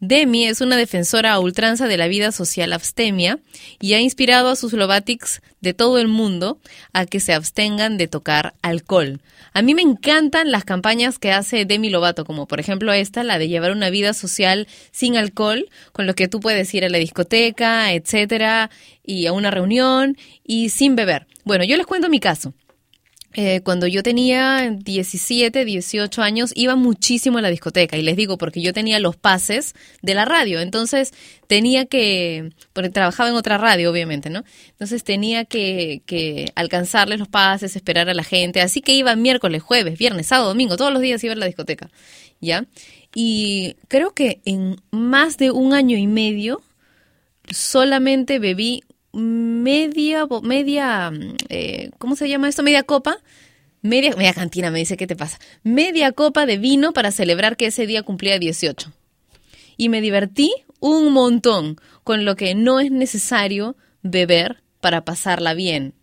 Demi 0.00 0.46
es 0.46 0.60
una 0.60 0.76
defensora 0.76 1.32
a 1.32 1.40
ultranza 1.40 1.86
de 1.86 1.96
la 1.96 2.06
vida 2.06 2.30
social 2.30 2.74
abstemia 2.74 3.38
y 3.80 3.94
ha 3.94 4.00
inspirado 4.00 4.50
a 4.50 4.56
sus 4.56 4.74
Lovatics 4.74 5.40
de 5.62 5.72
todo 5.72 5.98
el 5.98 6.06
mundo 6.06 6.58
a 6.92 7.06
que 7.06 7.18
se 7.18 7.32
abstengan 7.32 7.96
de 7.96 8.06
tocar 8.06 8.52
alcohol. 8.60 9.22
A 9.54 9.62
mí 9.62 9.74
me 9.74 9.80
encantan 9.80 10.50
las 10.50 10.64
campañas 10.64 11.18
que 11.18 11.32
hace 11.32 11.64
Demi 11.64 11.88
Lovato, 11.88 12.26
como 12.26 12.46
por 12.46 12.60
ejemplo 12.60 12.92
esta, 12.92 13.24
la 13.24 13.38
de 13.38 13.48
llevar 13.48 13.72
una 13.72 13.88
vida 13.88 14.12
social 14.12 14.68
sin 14.90 15.16
alcohol, 15.16 15.70
con 15.92 16.06
lo 16.06 16.14
que 16.14 16.28
tú 16.28 16.40
puedes 16.40 16.74
ir 16.74 16.84
a 16.84 16.90
la 16.90 16.98
discoteca, 16.98 17.94
etcétera, 17.94 18.70
y 19.02 19.24
a 19.24 19.32
una 19.32 19.50
reunión 19.50 20.18
y 20.44 20.68
sin 20.68 20.94
beber. 20.94 21.26
Bueno, 21.44 21.64
yo 21.64 21.78
les 21.78 21.86
cuento 21.86 22.10
mi 22.10 22.20
caso. 22.20 22.52
Eh, 23.38 23.60
cuando 23.60 23.86
yo 23.86 24.02
tenía 24.02 24.70
17, 24.70 25.66
18 25.66 26.22
años, 26.22 26.52
iba 26.54 26.74
muchísimo 26.74 27.36
a 27.36 27.42
la 27.42 27.50
discoteca. 27.50 27.98
Y 27.98 28.02
les 28.02 28.16
digo, 28.16 28.38
porque 28.38 28.62
yo 28.62 28.72
tenía 28.72 28.98
los 28.98 29.14
pases 29.16 29.74
de 30.00 30.14
la 30.14 30.24
radio. 30.24 30.58
Entonces 30.58 31.12
tenía 31.46 31.84
que, 31.84 32.52
porque 32.72 32.88
trabajaba 32.88 33.28
en 33.28 33.34
otra 33.34 33.58
radio, 33.58 33.90
obviamente, 33.90 34.30
¿no? 34.30 34.42
Entonces 34.70 35.04
tenía 35.04 35.44
que, 35.44 36.00
que 36.06 36.50
alcanzarles 36.54 37.18
los 37.18 37.28
pases, 37.28 37.76
esperar 37.76 38.08
a 38.08 38.14
la 38.14 38.24
gente. 38.24 38.62
Así 38.62 38.80
que 38.80 38.94
iba 38.94 39.14
miércoles, 39.16 39.62
jueves, 39.62 39.98
viernes, 39.98 40.28
sábado, 40.28 40.48
domingo, 40.48 40.78
todos 40.78 40.94
los 40.94 41.02
días 41.02 41.22
iba 41.22 41.34
a 41.34 41.36
la 41.36 41.44
discoteca. 41.44 41.90
¿Ya? 42.40 42.64
Y 43.14 43.76
creo 43.88 44.14
que 44.14 44.40
en 44.46 44.80
más 44.90 45.36
de 45.36 45.50
un 45.50 45.74
año 45.74 45.98
y 45.98 46.06
medio 46.06 46.62
solamente 47.50 48.38
bebí 48.38 48.82
media, 49.16 50.26
media, 50.42 51.10
eh, 51.48 51.90
¿cómo 51.98 52.16
se 52.16 52.28
llama 52.28 52.48
esto? 52.48 52.62
Media 52.62 52.82
copa. 52.82 53.18
Media, 53.82 54.14
media 54.16 54.34
cantina, 54.34 54.70
me 54.70 54.80
dice, 54.80 54.96
¿qué 54.96 55.06
te 55.06 55.16
pasa? 55.16 55.38
Media 55.62 56.12
copa 56.12 56.44
de 56.44 56.58
vino 56.58 56.92
para 56.92 57.12
celebrar 57.12 57.56
que 57.56 57.66
ese 57.66 57.86
día 57.86 58.02
cumplía 58.02 58.38
18. 58.38 58.92
Y 59.76 59.88
me 59.88 60.00
divertí 60.00 60.52
un 60.80 61.12
montón, 61.12 61.76
con 62.04 62.24
lo 62.24 62.36
que 62.36 62.54
no 62.54 62.80
es 62.80 62.90
necesario 62.90 63.76
beber 64.02 64.62
para 64.80 65.04
pasarla 65.04 65.54
bien. 65.54 65.94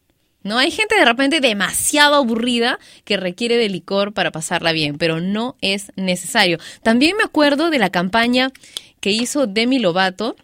No 0.43 0.57
hay 0.57 0.71
gente 0.71 0.95
de 0.95 1.05
repente 1.05 1.39
demasiado 1.39 2.15
aburrida 2.15 2.79
que 3.05 3.17
requiere 3.17 3.57
de 3.57 3.69
licor 3.69 4.13
para 4.13 4.31
pasarla 4.31 4.73
bien, 4.73 4.97
pero 4.97 5.21
no 5.21 5.55
es 5.61 5.91
necesario. 5.95 6.57
También 6.83 7.15
me 7.15 7.23
acuerdo 7.23 7.69
de 7.69 7.79
la 7.79 7.89
campaña 7.89 8.51
que 8.99 9.11
hizo 9.11 9.47
Demi 9.47 9.79
Lovato 9.79 10.35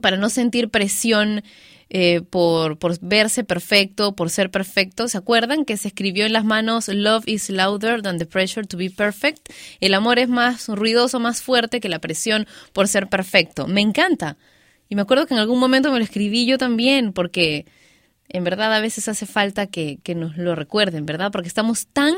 para 0.00 0.16
no 0.16 0.30
sentir 0.30 0.70
presión 0.70 1.42
eh, 1.90 2.20
por, 2.20 2.78
por 2.78 2.98
verse 3.00 3.44
perfecto, 3.44 4.14
por 4.14 4.30
ser 4.30 4.50
perfecto. 4.50 5.08
¿Se 5.08 5.18
acuerdan 5.18 5.64
que 5.64 5.76
se 5.76 5.88
escribió 5.88 6.26
en 6.26 6.32
las 6.32 6.44
manos 6.44 6.88
Love 6.88 7.26
is 7.26 7.48
louder 7.50 8.02
than 8.02 8.18
the 8.18 8.26
pressure 8.26 8.66
to 8.66 8.76
be 8.76 8.90
perfect? 8.90 9.48
El 9.80 9.94
amor 9.94 10.18
es 10.18 10.28
más 10.28 10.68
ruidoso, 10.68 11.18
más 11.18 11.42
fuerte 11.42 11.80
que 11.80 11.88
la 11.88 11.98
presión 11.98 12.46
por 12.72 12.88
ser 12.88 13.08
perfecto. 13.08 13.66
Me 13.66 13.80
encanta. 13.80 14.36
Y 14.88 14.96
me 14.96 15.02
acuerdo 15.02 15.26
que 15.26 15.34
en 15.34 15.40
algún 15.40 15.58
momento 15.58 15.90
me 15.90 15.98
lo 15.98 16.04
escribí 16.04 16.46
yo 16.46 16.58
también, 16.58 17.12
porque 17.12 17.66
en 18.28 18.44
verdad 18.44 18.74
a 18.74 18.80
veces 18.80 19.08
hace 19.08 19.26
falta 19.26 19.66
que, 19.66 19.98
que 20.02 20.14
nos 20.14 20.36
lo 20.36 20.54
recuerden, 20.54 21.06
¿verdad? 21.06 21.30
Porque 21.32 21.48
estamos 21.48 21.86
tan, 21.86 22.14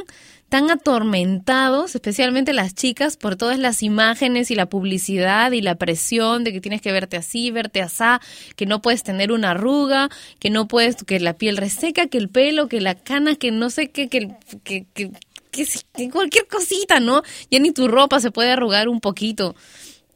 tan 0.51 0.69
atormentados, 0.69 1.95
especialmente 1.95 2.53
las 2.53 2.75
chicas, 2.75 3.17
por 3.17 3.37
todas 3.37 3.59
las 3.59 3.83
imágenes 3.85 4.51
y 4.51 4.57
la 4.57 4.69
publicidad 4.69 5.53
y 5.53 5.63
la 5.63 5.77
presión 5.77 6.43
de 6.43 6.53
que 6.53 6.61
tienes 6.61 6.83
que 6.83 6.91
verte 6.91 7.17
así, 7.17 7.53
verte 7.53 7.81
asá, 7.81 8.21
que 8.57 8.67
no 8.67 8.83
puedes 8.83 9.05
tener 9.05 9.31
una 9.31 9.53
arruga, 9.53 10.11
que 10.41 10.51
no 10.51 10.67
puedes, 10.67 10.97
que 11.05 11.21
la 11.21 11.35
piel 11.35 11.57
reseca, 11.57 12.09
que 12.09 12.19
el 12.19 12.29
pelo, 12.29 12.69
que 12.69 12.81
la 12.81 12.97
cana, 12.97 13.37
que 13.37 13.53
no 13.53 13.71
sé 13.71 13.91
qué, 13.91 14.09
que, 14.09 14.35
que, 14.65 14.87
que, 14.93 15.13
que, 15.53 15.67
que 15.95 16.11
cualquier 16.11 16.49
cosita, 16.49 16.99
¿no? 16.99 17.23
Ya 17.49 17.61
ni 17.61 17.71
tu 17.71 17.87
ropa 17.87 18.19
se 18.19 18.33
puede 18.33 18.51
arrugar 18.51 18.89
un 18.89 19.01
poquito. 19.01 19.55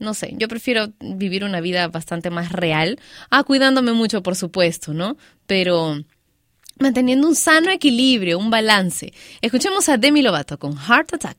No 0.01 0.15
sé, 0.15 0.35
yo 0.37 0.49
prefiero 0.49 0.93
vivir 0.99 1.45
una 1.45 1.61
vida 1.61 1.87
bastante 1.87 2.31
más 2.31 2.51
real. 2.51 2.99
Ah, 3.31 3.45
cuidándome 3.45 3.93
mucho, 3.93 4.25
por 4.25 4.35
supuesto, 4.35 4.93
¿no? 4.93 5.17
Pero 5.47 6.05
manteniendo 6.79 7.29
un 7.29 7.35
sano 7.35 7.71
equilibrio, 7.71 8.39
un 8.39 8.51
balance. 8.51 9.13
Escuchemos 9.41 9.89
a 9.89 9.97
Demi 9.97 10.23
Lovato 10.23 10.59
con 10.59 10.77
Heart 10.77 11.15
Attack. 11.15 11.37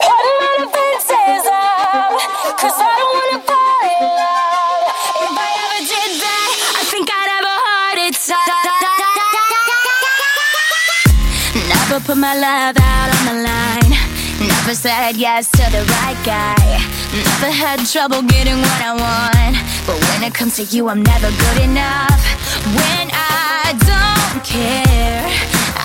Never 11.67 11.99
put 12.05 12.17
my 12.17 12.33
love 12.35 12.75
out 12.77 13.09
on 13.15 13.25
the 13.25 13.43
line. 13.43 13.97
Never 14.39 14.75
said 14.75 15.15
yes 15.15 15.49
to 15.51 15.63
the 15.71 15.83
right 15.85 16.17
guy. 16.25 16.79
Never 17.13 17.51
had 17.51 17.85
trouble 17.85 18.21
getting 18.23 18.57
what 18.57 18.81
I 18.81 18.91
want. 18.93 19.55
But 19.87 19.97
when 20.09 20.23
it 20.23 20.33
comes 20.33 20.57
to 20.57 20.63
you, 20.63 20.89
I'm 20.89 21.01
never 21.01 21.29
good 21.29 21.63
enough. 21.63 22.19
When 22.65 23.09
I 23.13 23.73
don't 23.87 24.04
care, 24.43 25.25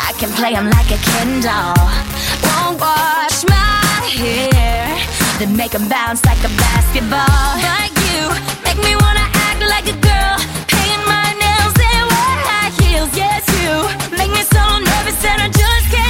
I 0.08 0.12
can 0.18 0.32
play 0.32 0.54
'em 0.54 0.68
like 0.70 0.90
a 0.90 0.98
Ken 1.08 1.40
doll. 1.40 1.90
Won't 2.44 2.80
wash 2.80 3.44
my 3.44 4.00
hair, 4.18 4.98
then 5.38 5.56
make 5.56 5.74
'em 5.74 5.86
bounce 5.88 6.24
like 6.24 6.42
a 6.44 6.52
basketball. 6.64 7.48
Like 7.70 7.94
you, 8.08 8.22
make 8.64 8.80
me 8.86 8.92
wanna 9.02 9.26
act 9.48 9.62
like 9.74 9.86
a 9.94 9.96
girl. 10.08 10.36
Paint 10.72 11.02
my 11.14 11.28
nails 11.42 11.76
and 11.90 12.04
wear 12.12 12.36
high 12.48 12.72
heels. 12.80 13.12
Yes, 13.22 13.44
you 13.62 13.72
make 14.18 14.32
me 14.36 14.42
so 14.54 14.62
nervous 14.88 15.18
that 15.24 15.38
I 15.46 15.48
just 15.62 15.86
can't 15.94 16.09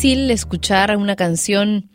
difícil 0.00 0.30
escuchar 0.30 0.96
una 0.96 1.14
canción 1.14 1.90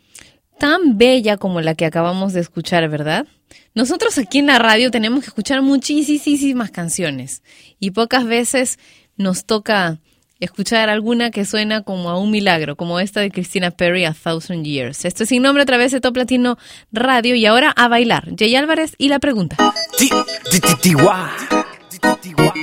tan 0.60 1.00
bella 1.00 1.38
como 1.38 1.60
la 1.62 1.74
que 1.74 1.88
acabamos 1.88 2.34
de 2.34 2.42
escuchar, 2.42 2.88
¿verdad? 2.88 3.26
Nosotros 3.74 4.20
aquí 4.20 4.38
en 4.38 4.46
la 4.46 4.60
radio 4.60 4.92
tenemos 4.92 5.22
que 5.22 5.30
escuchar 5.30 5.64
muchísimas 5.64 6.70
canciones 6.70 7.42
y 7.80 7.92
pocas 7.92 8.26
veces 8.26 8.78
nos 9.18 9.46
toca 9.46 9.98
escuchar 10.40 10.90
alguna 10.90 11.32
que 11.32 11.46
suena 11.46 11.82
como 11.82 12.12
a 12.12 12.20
un 12.20 12.30
milagro, 12.30 12.76
como 12.76 13.00
esta 13.00 13.22
de 13.22 13.32
Christina 13.32 13.72
Perry, 13.72 14.06
A 14.06 14.14
Thousand 14.14 14.64
Years. 14.64 15.04
Esto 15.04 15.24
es 15.24 15.30
sin 15.30 15.42
nombre 15.42 15.64
a 15.64 15.66
través 15.66 15.92
de 15.92 16.00
Top 16.00 16.16
Latino 16.16 16.60
Radio 16.92 17.34
y 17.34 17.48
ahora 17.48 17.72
a 17.72 17.88
bailar. 17.88 18.28
Jay 18.38 18.56
Álvarez 18.56 18.94
y 19.00 19.10
la 19.10 19.18
pregunta. 19.18 19.58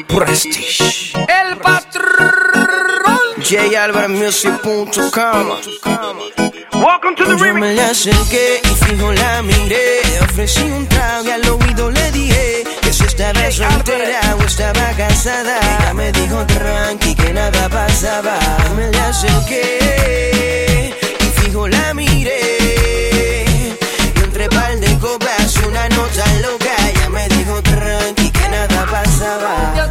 Prestige. 0.06 0.85
El 1.16 1.56
patrón. 1.59 2.61
Welcome 6.73 7.16
to 7.16 7.24
the 7.27 7.37
Yo 7.37 7.53
me 7.53 7.74
le 7.74 7.83
acerqué 7.83 8.62
y 8.65 8.69
fijo 8.69 9.12
la 9.12 9.43
miré. 9.43 10.01
Ofrecí 10.23 10.62
un 10.62 10.89
trago 10.89 11.27
y 11.27 11.31
al 11.33 11.47
oído 11.47 11.91
le 11.91 12.12
dije 12.12 12.65
que 12.81 12.91
si 12.95 13.05
estaba 13.05 13.51
soltera 13.51 14.37
o 14.41 14.43
estaba 14.43 14.93
casada. 14.97 15.59
Ella 15.61 15.93
me 15.93 16.11
dijo 16.12 16.47
tranqui 16.47 17.15
que 17.15 17.35
nada 17.35 17.69
pasaba. 17.69 18.39
Yo 18.69 18.74
me 18.74 18.91
le 18.91 18.99
acerqué 19.01 20.95
y 21.20 21.41
fijo 21.43 21.69
la 21.69 21.93
miré. 21.93 23.45
Y 24.16 24.19
entre 24.19 24.49
par 24.49 24.79
de 24.79 24.99
copas 24.99 25.59
una 25.69 25.91
nota 25.91 26.24
loca. 26.41 26.74
Ella 26.89 27.09
me 27.11 27.29
dijo 27.29 27.61
tranqui 27.62 28.31
que 28.31 28.49
nada 28.49 28.87
pasaba. 28.91 29.81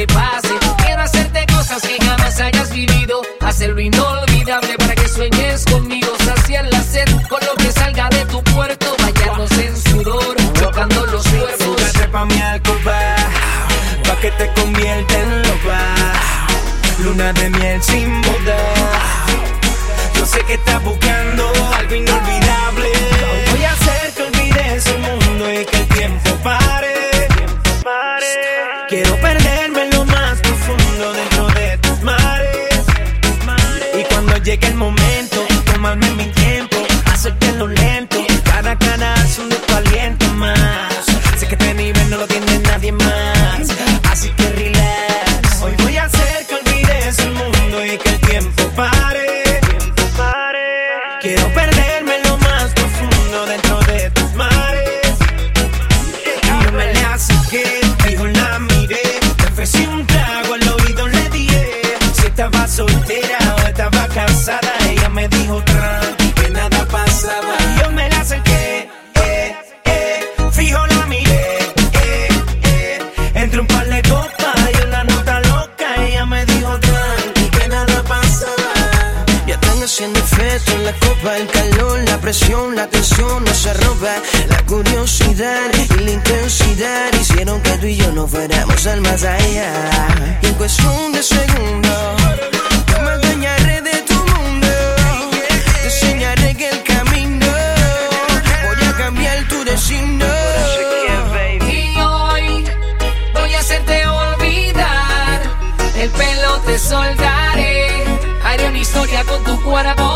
Que 0.00 0.14
pase. 0.14 0.54
Quiero 0.78 1.02
hacerte 1.02 1.44
cosas 1.46 1.82
que 1.82 2.02
jamás 2.02 2.40
hayas 2.40 2.70
vivido. 2.72 3.20
Hacerlo 3.40 3.80
inolvidable 3.80 4.76
para 4.78 4.94
que 4.94 5.06
sueñes 5.06 5.64
conmigo. 5.66 6.08
Saciar 6.24 6.66
la 6.70 6.82
sed 6.82 7.08
con 7.28 7.40
lo 7.46 7.54
que 7.56 7.70
salga 7.70 8.08
de 8.08 8.24
tu 8.26 8.42
puerto. 8.44 8.96
Bañarnos 8.98 9.52
en 9.58 9.76
sudor, 9.76 10.36
chocando 10.54 11.04
los 11.06 11.26
cuerpos. 11.28 11.64
Súbete 11.64 12.08
pa' 12.08 12.24
mi 12.24 12.40
alcoba, 12.40 13.16
pa' 14.06 14.16
que 14.22 14.30
te 14.32 14.50
convierta 14.54 15.18
en 15.18 15.42
loba. 15.42 15.80
Luna 17.04 17.32
de 17.34 17.50
miel 17.50 17.82
sin 17.82 18.22
boda. 18.22 18.58
Yo 20.14 20.24
sé 20.24 20.40
que 20.46 20.54
estás 20.54 20.82
buscando 20.82 21.52
el 34.66 34.74
momento. 34.74 35.29
escapa 81.20 81.36
el 81.36 81.46
calor, 81.48 82.00
la 82.08 82.18
presión, 82.18 82.76
la 82.76 82.86
tensión 82.86 83.44
nos 83.44 83.66
arroba. 83.66 84.14
La 84.48 84.62
curiosidad 84.64 85.70
y 85.74 86.00
la 86.00 86.10
intensidad 86.10 87.12
hicieron 87.20 87.60
que 87.62 87.70
tú 87.78 87.86
y 87.86 87.96
yo 87.96 88.10
nos 88.12 88.30
fuéramos 88.30 88.86
al 88.86 89.00
más 89.00 89.22
allá. 89.22 90.38
Y 90.42 90.46
en 90.46 90.54
cuestión 90.54 91.12
de 91.12 91.22
segundos, 91.22 92.22
yo 92.88 93.02
me 93.02 93.12
engañaré 93.14 93.82
de 93.82 94.02
tu 94.02 94.14
mundo. 94.14 94.68
Te 95.74 95.84
enseñaré 95.84 96.54
que 96.54 96.68
el 96.68 96.82
camino 96.82 97.46
voy 98.64 98.88
a 98.88 98.92
cambiar 98.96 99.48
tu 99.48 99.64
destino. 99.64 100.26
Y 101.68 102.00
hoy 102.00 102.64
voy 103.34 103.54
a 103.54 103.60
hacerte 103.60 104.06
olvidar. 104.06 105.42
El 105.96 106.10
pelo 106.10 106.60
te 106.66 106.78
soldaré. 106.78 108.04
Haré 108.44 108.68
una 108.68 108.78
historia 108.78 109.24
con 109.24 109.44
tu 109.44 109.62
cuerpo 109.62 110.09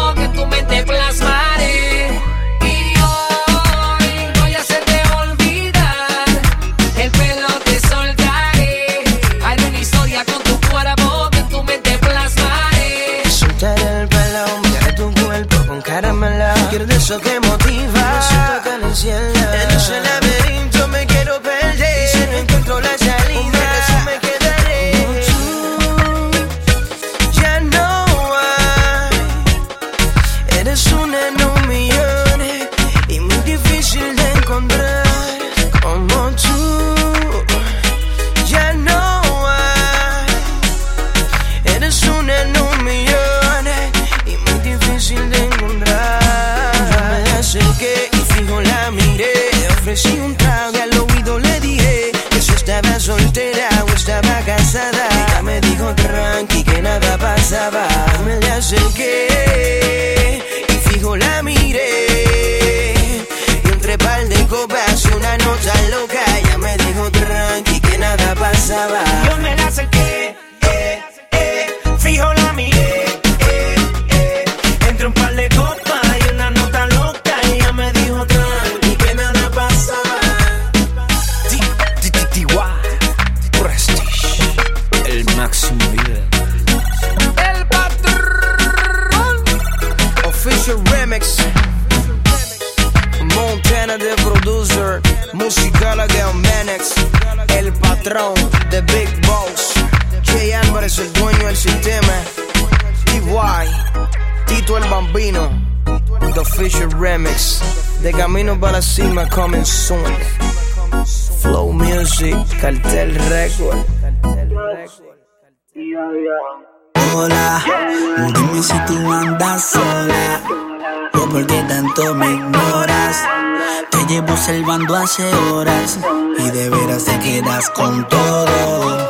y 126.38 126.50
de 126.50 126.70
veras 126.70 127.04
te 127.04 127.18
quedas 127.18 127.68
con 127.70 128.08
todo. 128.08 129.03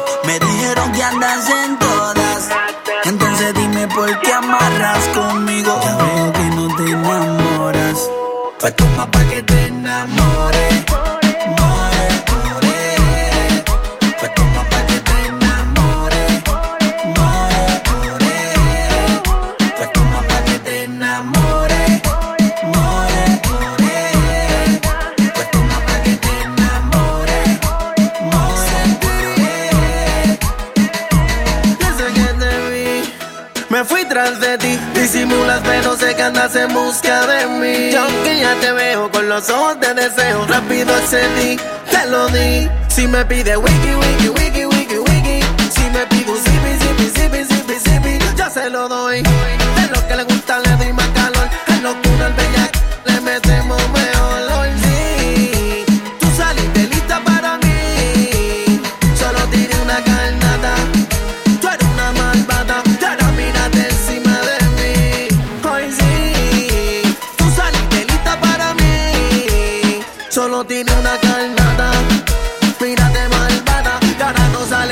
Anthony, 41.15 41.57
Melody. 41.93 42.69
Si 42.89 43.07
me 43.07 43.25
pide 43.25 43.57
wiki, 43.57 43.95
wiki, 43.95 44.29
wiki. 44.31 44.44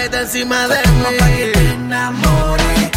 Tírate 0.03 0.21
encima 0.21 0.67
de 0.67 0.79
mí. 0.89 1.05
Pa' 1.21 1.27
que 1.29 1.47
te 1.53 1.73
enamores. 1.75 2.91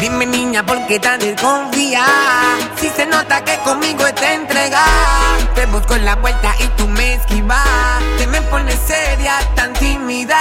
Dime 0.00 0.26
niña, 0.26 0.64
¿por 0.64 0.86
qué 0.86 1.00
tan 1.00 1.18
desconfía? 1.18 2.04
Si 2.76 2.88
se 2.90 3.04
nota 3.06 3.42
que 3.44 3.58
conmigo 3.64 4.06
está 4.06 4.34
entrega. 4.34 4.84
Te 5.56 5.66
busco 5.66 5.96
en 5.96 6.04
la 6.04 6.14
vuelta 6.14 6.54
y 6.60 6.68
tú 6.76 6.86
me 6.86 7.14
esquivas. 7.14 7.66
Te 8.16 8.28
me 8.28 8.40
pones 8.42 8.78
seria, 8.86 9.40
tan 9.56 9.72
tímida. 9.72 10.40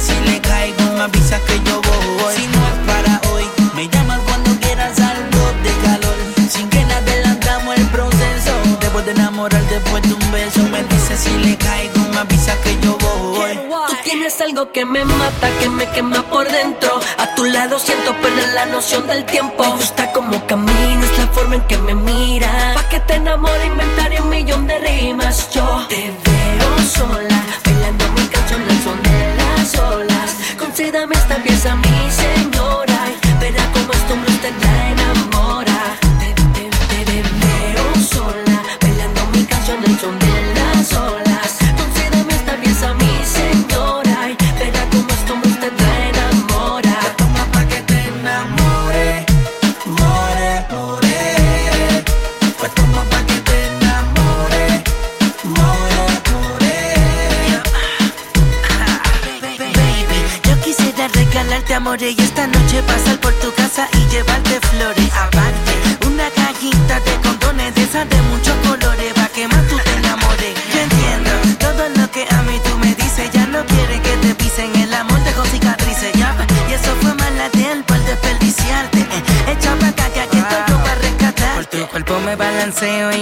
Si 0.00 0.14
le 0.24 0.40
caigo, 0.40 0.82
me 0.96 1.02
avisas 1.02 1.40
que 1.42 1.60
yo 1.64 1.80
voy. 1.82 2.34
Si 2.36 2.46
no 2.46 2.60
es 2.72 2.78
para 2.86 3.20
hoy, 3.30 3.44
me 3.74 3.88
llamas 3.88 4.20
cuando 4.26 4.50
quieras 4.60 4.98
algo 4.98 5.42
de 5.62 5.72
calor. 5.84 6.16
Sin 6.48 6.68
que 6.68 6.82
nada 6.84 6.98
adelantamos 6.98 7.76
el 7.76 7.86
proceso. 7.86 8.52
Después 8.80 9.04
de 9.06 9.12
enamorar, 9.12 9.62
después 9.68 10.02
de 10.02 10.14
un 10.14 10.32
beso, 10.32 10.62
me 10.72 10.82
dices 10.84 11.20
si 11.20 11.30
le 11.44 11.56
caigo, 11.56 12.00
me 12.12 12.18
avisas 12.18 12.56
que 12.64 12.78
yo 12.82 12.96
voy. 12.98 13.58
Tú 13.88 13.96
tienes 14.04 14.40
algo 14.40 14.72
que 14.72 14.84
me 14.84 15.04
mata, 15.04 15.48
que 15.60 15.68
me 15.68 15.86
quema 15.90 16.22
por 16.22 16.50
dentro. 16.50 17.00
A 17.18 17.34
tu 17.34 17.44
lado 17.44 17.78
siento 17.78 18.14
perder 18.20 18.48
la 18.54 18.66
noción 18.66 19.06
del 19.06 19.24
tiempo. 19.24 19.62
Me 19.64 19.70
gusta 19.76 20.12
como 20.12 20.46
caminas, 20.46 21.18
la 21.18 21.26
forma 21.28 21.56
en 21.56 21.62
que 21.62 21.78
me 21.78 21.94
miras. 21.94 22.79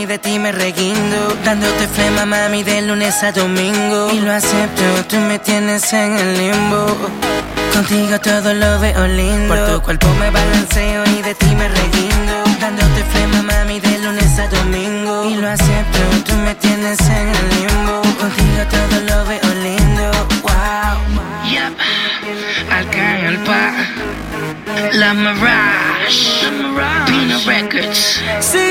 De 0.08 0.18
ti 0.18 0.38
me 0.38 0.52
reguindo 0.52 1.36
Dándote 1.44 1.86
flema 1.86 2.24
mami 2.24 2.62
de 2.62 2.80
lunes 2.82 3.22
a 3.22 3.30
domingo. 3.30 4.10
Y 4.12 4.20
lo 4.20 4.32
acepto, 4.32 4.82
tú 5.08 5.16
me 5.16 5.38
tienes 5.38 5.92
en 5.92 6.16
el 6.16 6.38
limbo. 6.38 6.96
Contigo 7.74 8.18
todo 8.18 8.54
lo 8.54 8.80
veo 8.80 9.06
lindo. 9.06 9.54
Por 9.54 9.66
tu 9.66 9.82
cuerpo 9.82 10.08
me 10.18 10.30
balanceo 10.30 11.04
y 11.04 11.22
de 11.22 11.34
ti 11.34 11.54
me 11.54 11.68
reguindo. 11.68 12.34
Dándote 12.58 13.04
flema 13.12 13.42
mami 13.42 13.80
de 13.80 13.98
lunes 13.98 14.38
a 14.38 14.48
domingo. 14.48 15.24
Y 15.24 15.34
lo 15.34 15.48
acepto, 15.48 16.00
tú 16.26 16.34
me 16.36 16.54
tienes 16.54 16.98
en 17.00 17.28
el 17.28 17.48
limbo. 17.56 18.00
Contigo 18.18 18.62
todo 18.70 19.00
lo 19.08 19.26
veo 19.26 19.54
lindo. 19.62 20.10
Wow 20.42 21.18
Yep, 21.50 21.72
Arcángel 22.70 23.38
La 24.92 25.14
Mirage, 25.14 26.48
Pino 27.06 27.38
Records. 27.46 28.20
Sí, 28.40 28.67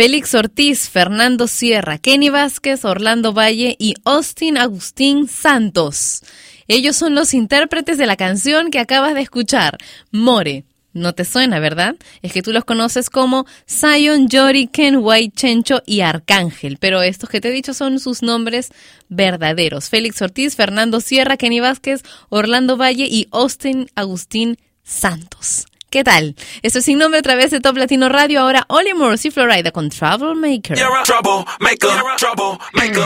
Félix 0.00 0.34
Ortiz, 0.34 0.88
Fernando 0.88 1.46
Sierra, 1.46 1.98
Kenny 1.98 2.30
Vázquez, 2.30 2.86
Orlando 2.86 3.34
Valle 3.34 3.76
y 3.78 3.96
Austin 4.04 4.56
Agustín 4.56 5.28
Santos. 5.28 6.22
Ellos 6.68 6.96
son 6.96 7.14
los 7.14 7.34
intérpretes 7.34 7.98
de 7.98 8.06
la 8.06 8.16
canción 8.16 8.70
que 8.70 8.78
acabas 8.78 9.12
de 9.12 9.20
escuchar, 9.20 9.76
More. 10.10 10.64
No 10.94 11.12
te 11.12 11.26
suena, 11.26 11.60
¿verdad? 11.60 11.96
Es 12.22 12.32
que 12.32 12.40
tú 12.40 12.50
los 12.50 12.64
conoces 12.64 13.10
como 13.10 13.44
Zion, 13.68 14.28
Jory, 14.32 14.68
Ken 14.68 15.00
White, 15.02 15.36
Chencho 15.36 15.82
y 15.84 16.00
Arcángel, 16.00 16.78
pero 16.80 17.02
estos 17.02 17.28
que 17.28 17.42
te 17.42 17.50
he 17.50 17.52
dicho 17.52 17.74
son 17.74 18.00
sus 18.00 18.22
nombres 18.22 18.70
verdaderos. 19.10 19.90
Félix 19.90 20.22
Ortiz, 20.22 20.56
Fernando 20.56 21.02
Sierra, 21.02 21.36
Kenny 21.36 21.60
Vázquez, 21.60 22.04
Orlando 22.30 22.78
Valle 22.78 23.04
y 23.06 23.28
Austin 23.32 23.90
Agustín 23.94 24.56
Santos. 24.82 25.66
¿Qué 25.90 26.04
tal? 26.04 26.36
Esto 26.62 26.78
es 26.78 26.84
sin 26.84 26.98
nombre 26.98 27.18
a 27.18 27.22
través 27.22 27.50
de 27.50 27.58
Top 27.58 27.76
Latino 27.76 28.08
Radio. 28.08 28.42
Ahora 28.42 28.64
Oli 28.68 28.94
Morris 28.94 29.24
y 29.24 29.32
Florida 29.32 29.72
con 29.72 29.90
Troublemaker. 29.90 30.78
You're 30.78 30.96
a 30.96 31.02
troublemaker, 31.02 31.90
troublemaker. 32.16 33.02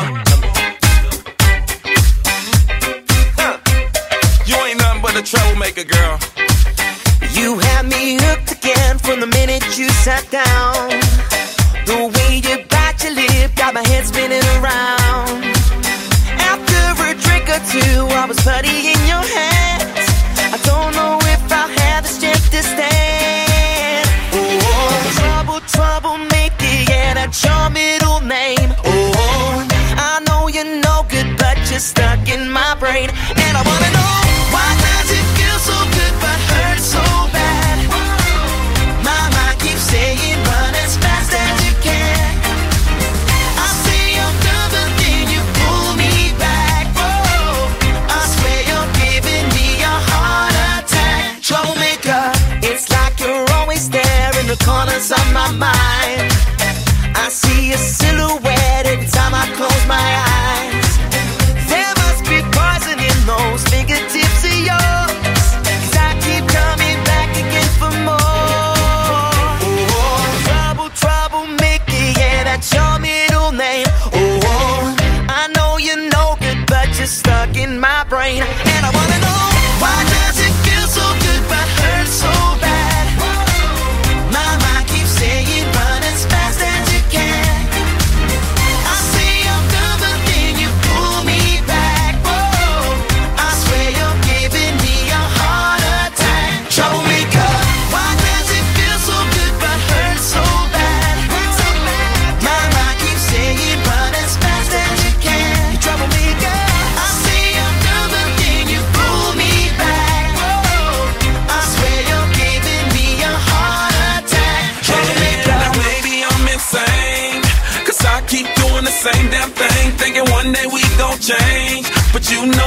Huh. 3.39 3.57
You 4.45 4.57
ain't 4.67 4.79
nothing 4.79 5.01
but 5.01 5.17
a 5.17 5.23
troublemaker, 5.23 5.85
girl. 5.85 6.19
You 7.33 7.59
had 7.59 7.87
me 7.87 8.19
hooked 8.21 8.53
again 8.53 8.99
from 8.99 9.21
the 9.21 9.29
minute 9.29 9.65
you 9.79 9.89
sat 10.05 10.31
down. 10.31 10.91
The 11.87 12.13
way 12.13 12.43
you 12.45 12.67
bite 12.69 13.03
your 13.03 13.15
lip 13.15 13.57
got 13.57 13.73
my 13.73 13.83
head 13.89 14.05
spinning 14.05 14.45
around. 14.61 15.43
After 16.37 17.03
a 17.03 17.15
drink 17.15 17.49
or 17.49 17.61
two, 17.65 18.05
I 18.13 18.27
was 18.29 18.39
putty 18.43 18.94
in 32.35 32.51
my 32.51 32.75
brain, 32.81 33.11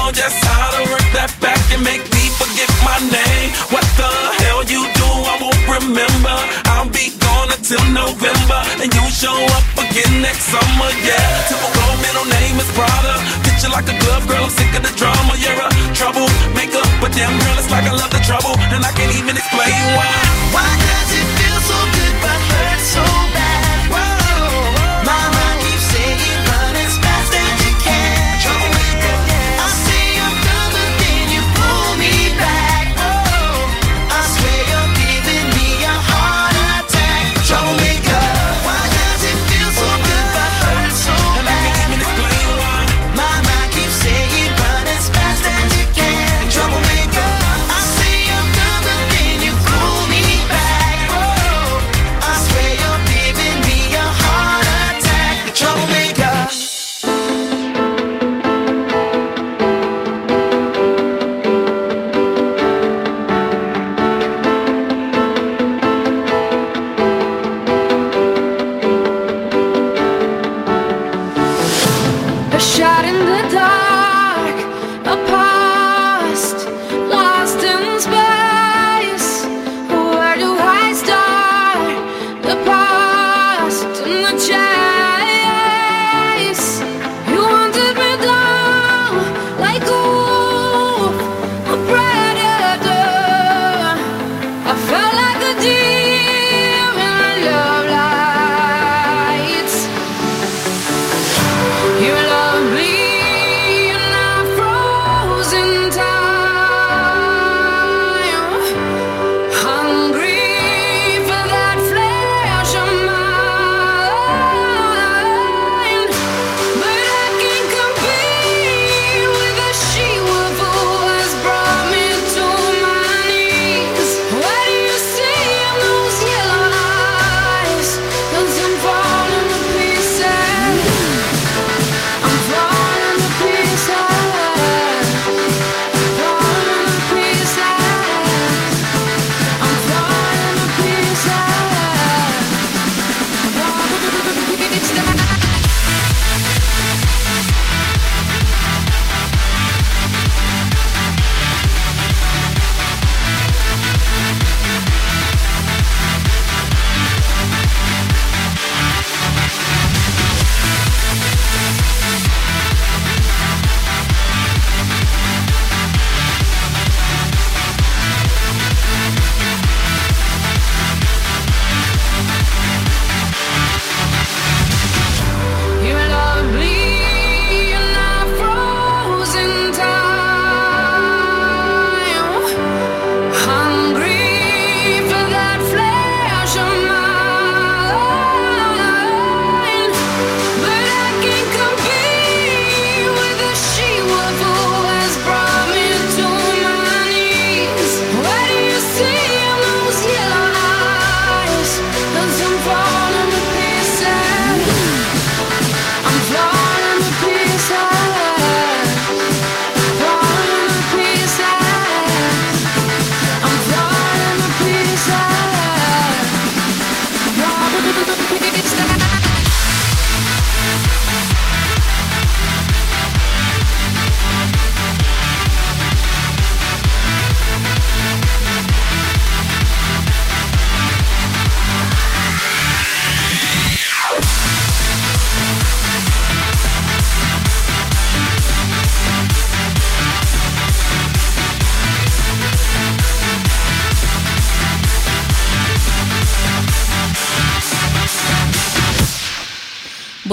Know 0.08 0.14
just 0.14 0.40
how 0.40 0.72
to 0.72 0.88
work 0.88 1.04
that 1.20 1.36
back 1.44 1.60
and 1.76 1.84
make 1.84 2.00
me 2.00 2.32
forget 2.40 2.72
my 2.80 2.96
name. 3.12 3.52
What 3.76 3.84
the 4.00 4.08
hell 4.40 4.64
you 4.64 4.88
do, 4.96 5.04
I 5.04 5.36
won't 5.36 5.60
remember. 5.68 6.32
I'll 6.72 6.88
be 6.88 7.12
gone 7.20 7.52
until 7.52 7.84
November, 7.92 8.60
and 8.80 8.88
you 8.88 9.04
show 9.12 9.36
up 9.36 9.68
again 9.76 10.24
next 10.24 10.48
summer, 10.48 10.90
yeah. 11.04 11.28
Typical 11.52 11.92
middle 12.00 12.24
name 12.24 12.56
is 12.56 12.72
Prada. 12.72 13.20
Picture 13.44 13.68
like 13.68 13.92
a 13.92 14.00
glove, 14.00 14.24
girl, 14.32 14.48
I'm 14.48 14.54
sick 14.56 14.72
of 14.80 14.88
the 14.88 14.96
drama. 14.96 15.36
You're 15.44 15.60
a 15.60 15.68
troublemaker, 15.92 16.87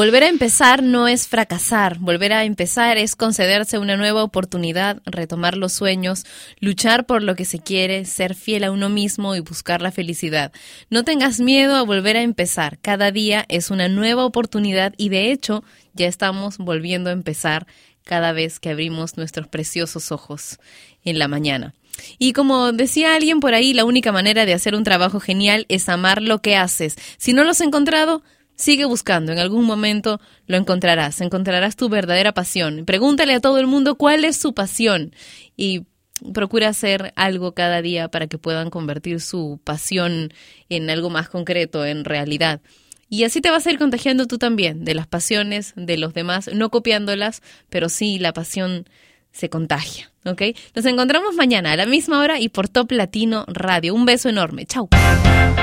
Volver 0.04 0.24
a 0.24 0.28
empezar 0.28 0.82
no 0.82 1.08
es 1.08 1.28
fracasar, 1.28 1.98
volver 1.98 2.34
a 2.34 2.44
empezar 2.44 2.98
es 2.98 3.16
concederse 3.16 3.78
una 3.78 3.96
nueva 3.96 4.22
oportunidad, 4.22 5.00
retomar 5.06 5.56
los 5.56 5.72
sueños, 5.72 6.26
luchar 6.60 7.06
por 7.06 7.22
lo 7.22 7.34
que 7.36 7.46
se 7.46 7.58
quiere, 7.58 8.04
ser 8.04 8.34
fiel 8.34 8.64
a 8.64 8.70
uno 8.70 8.90
mismo 8.90 9.34
y 9.34 9.40
buscar 9.40 9.80
la 9.80 9.92
felicidad. 9.92 10.52
No 10.90 11.04
tengas 11.04 11.40
miedo 11.40 11.74
a 11.74 11.84
volver 11.84 12.18
a 12.18 12.22
empezar, 12.22 12.78
cada 12.82 13.12
día 13.12 13.46
es 13.48 13.70
una 13.70 13.88
nueva 13.88 14.26
oportunidad 14.26 14.92
y 14.98 15.08
de 15.08 15.32
hecho 15.32 15.64
ya 15.94 16.06
estamos 16.06 16.58
volviendo 16.58 17.08
a 17.08 17.14
empezar 17.14 17.66
cada 18.04 18.32
vez 18.32 18.60
que 18.60 18.68
abrimos 18.68 19.16
nuestros 19.16 19.48
preciosos 19.48 20.12
ojos 20.12 20.58
en 21.06 21.18
la 21.18 21.28
mañana. 21.28 21.72
Y 22.18 22.34
como 22.34 22.72
decía 22.72 23.14
alguien 23.14 23.40
por 23.40 23.54
ahí, 23.54 23.72
la 23.72 23.86
única 23.86 24.12
manera 24.12 24.44
de 24.44 24.52
hacer 24.52 24.74
un 24.74 24.84
trabajo 24.84 25.18
genial 25.18 25.64
es 25.70 25.88
amar 25.88 26.20
lo 26.20 26.42
que 26.42 26.56
haces. 26.56 26.96
Si 27.16 27.32
no 27.32 27.42
lo 27.42 27.52
has 27.52 27.62
encontrado, 27.62 28.22
Sigue 28.56 28.84
buscando, 28.84 29.32
en 29.32 29.38
algún 29.38 29.64
momento 29.64 30.20
lo 30.46 30.56
encontrarás, 30.56 31.20
encontrarás 31.20 31.76
tu 31.76 31.88
verdadera 31.88 32.32
pasión. 32.32 32.84
Pregúntale 32.84 33.34
a 33.34 33.40
todo 33.40 33.58
el 33.58 33.66
mundo 33.66 33.96
cuál 33.96 34.24
es 34.24 34.36
su 34.36 34.54
pasión 34.54 35.12
y 35.56 35.86
procura 36.32 36.68
hacer 36.68 37.12
algo 37.16 37.52
cada 37.52 37.82
día 37.82 38.08
para 38.08 38.28
que 38.28 38.38
puedan 38.38 38.70
convertir 38.70 39.20
su 39.20 39.60
pasión 39.64 40.32
en 40.68 40.88
algo 40.88 41.10
más 41.10 41.28
concreto, 41.28 41.84
en 41.84 42.04
realidad. 42.04 42.60
Y 43.08 43.24
así 43.24 43.40
te 43.40 43.50
vas 43.50 43.66
a 43.66 43.70
ir 43.70 43.78
contagiando 43.78 44.26
tú 44.26 44.38
también 44.38 44.84
de 44.84 44.94
las 44.94 45.06
pasiones 45.06 45.72
de 45.76 45.98
los 45.98 46.14
demás, 46.14 46.50
no 46.52 46.70
copiándolas, 46.70 47.42
pero 47.68 47.88
sí 47.88 48.18
la 48.18 48.32
pasión 48.32 48.88
se 49.32 49.50
contagia, 49.50 50.10
¿ok? 50.24 50.42
Nos 50.74 50.86
encontramos 50.86 51.34
mañana 51.34 51.72
a 51.72 51.76
la 51.76 51.86
misma 51.86 52.20
hora 52.20 52.40
y 52.40 52.48
por 52.48 52.68
Top 52.68 52.92
Latino 52.92 53.44
Radio. 53.48 53.94
Un 53.94 54.06
beso 54.06 54.28
enorme. 54.28 54.64
Chau. 54.64 54.88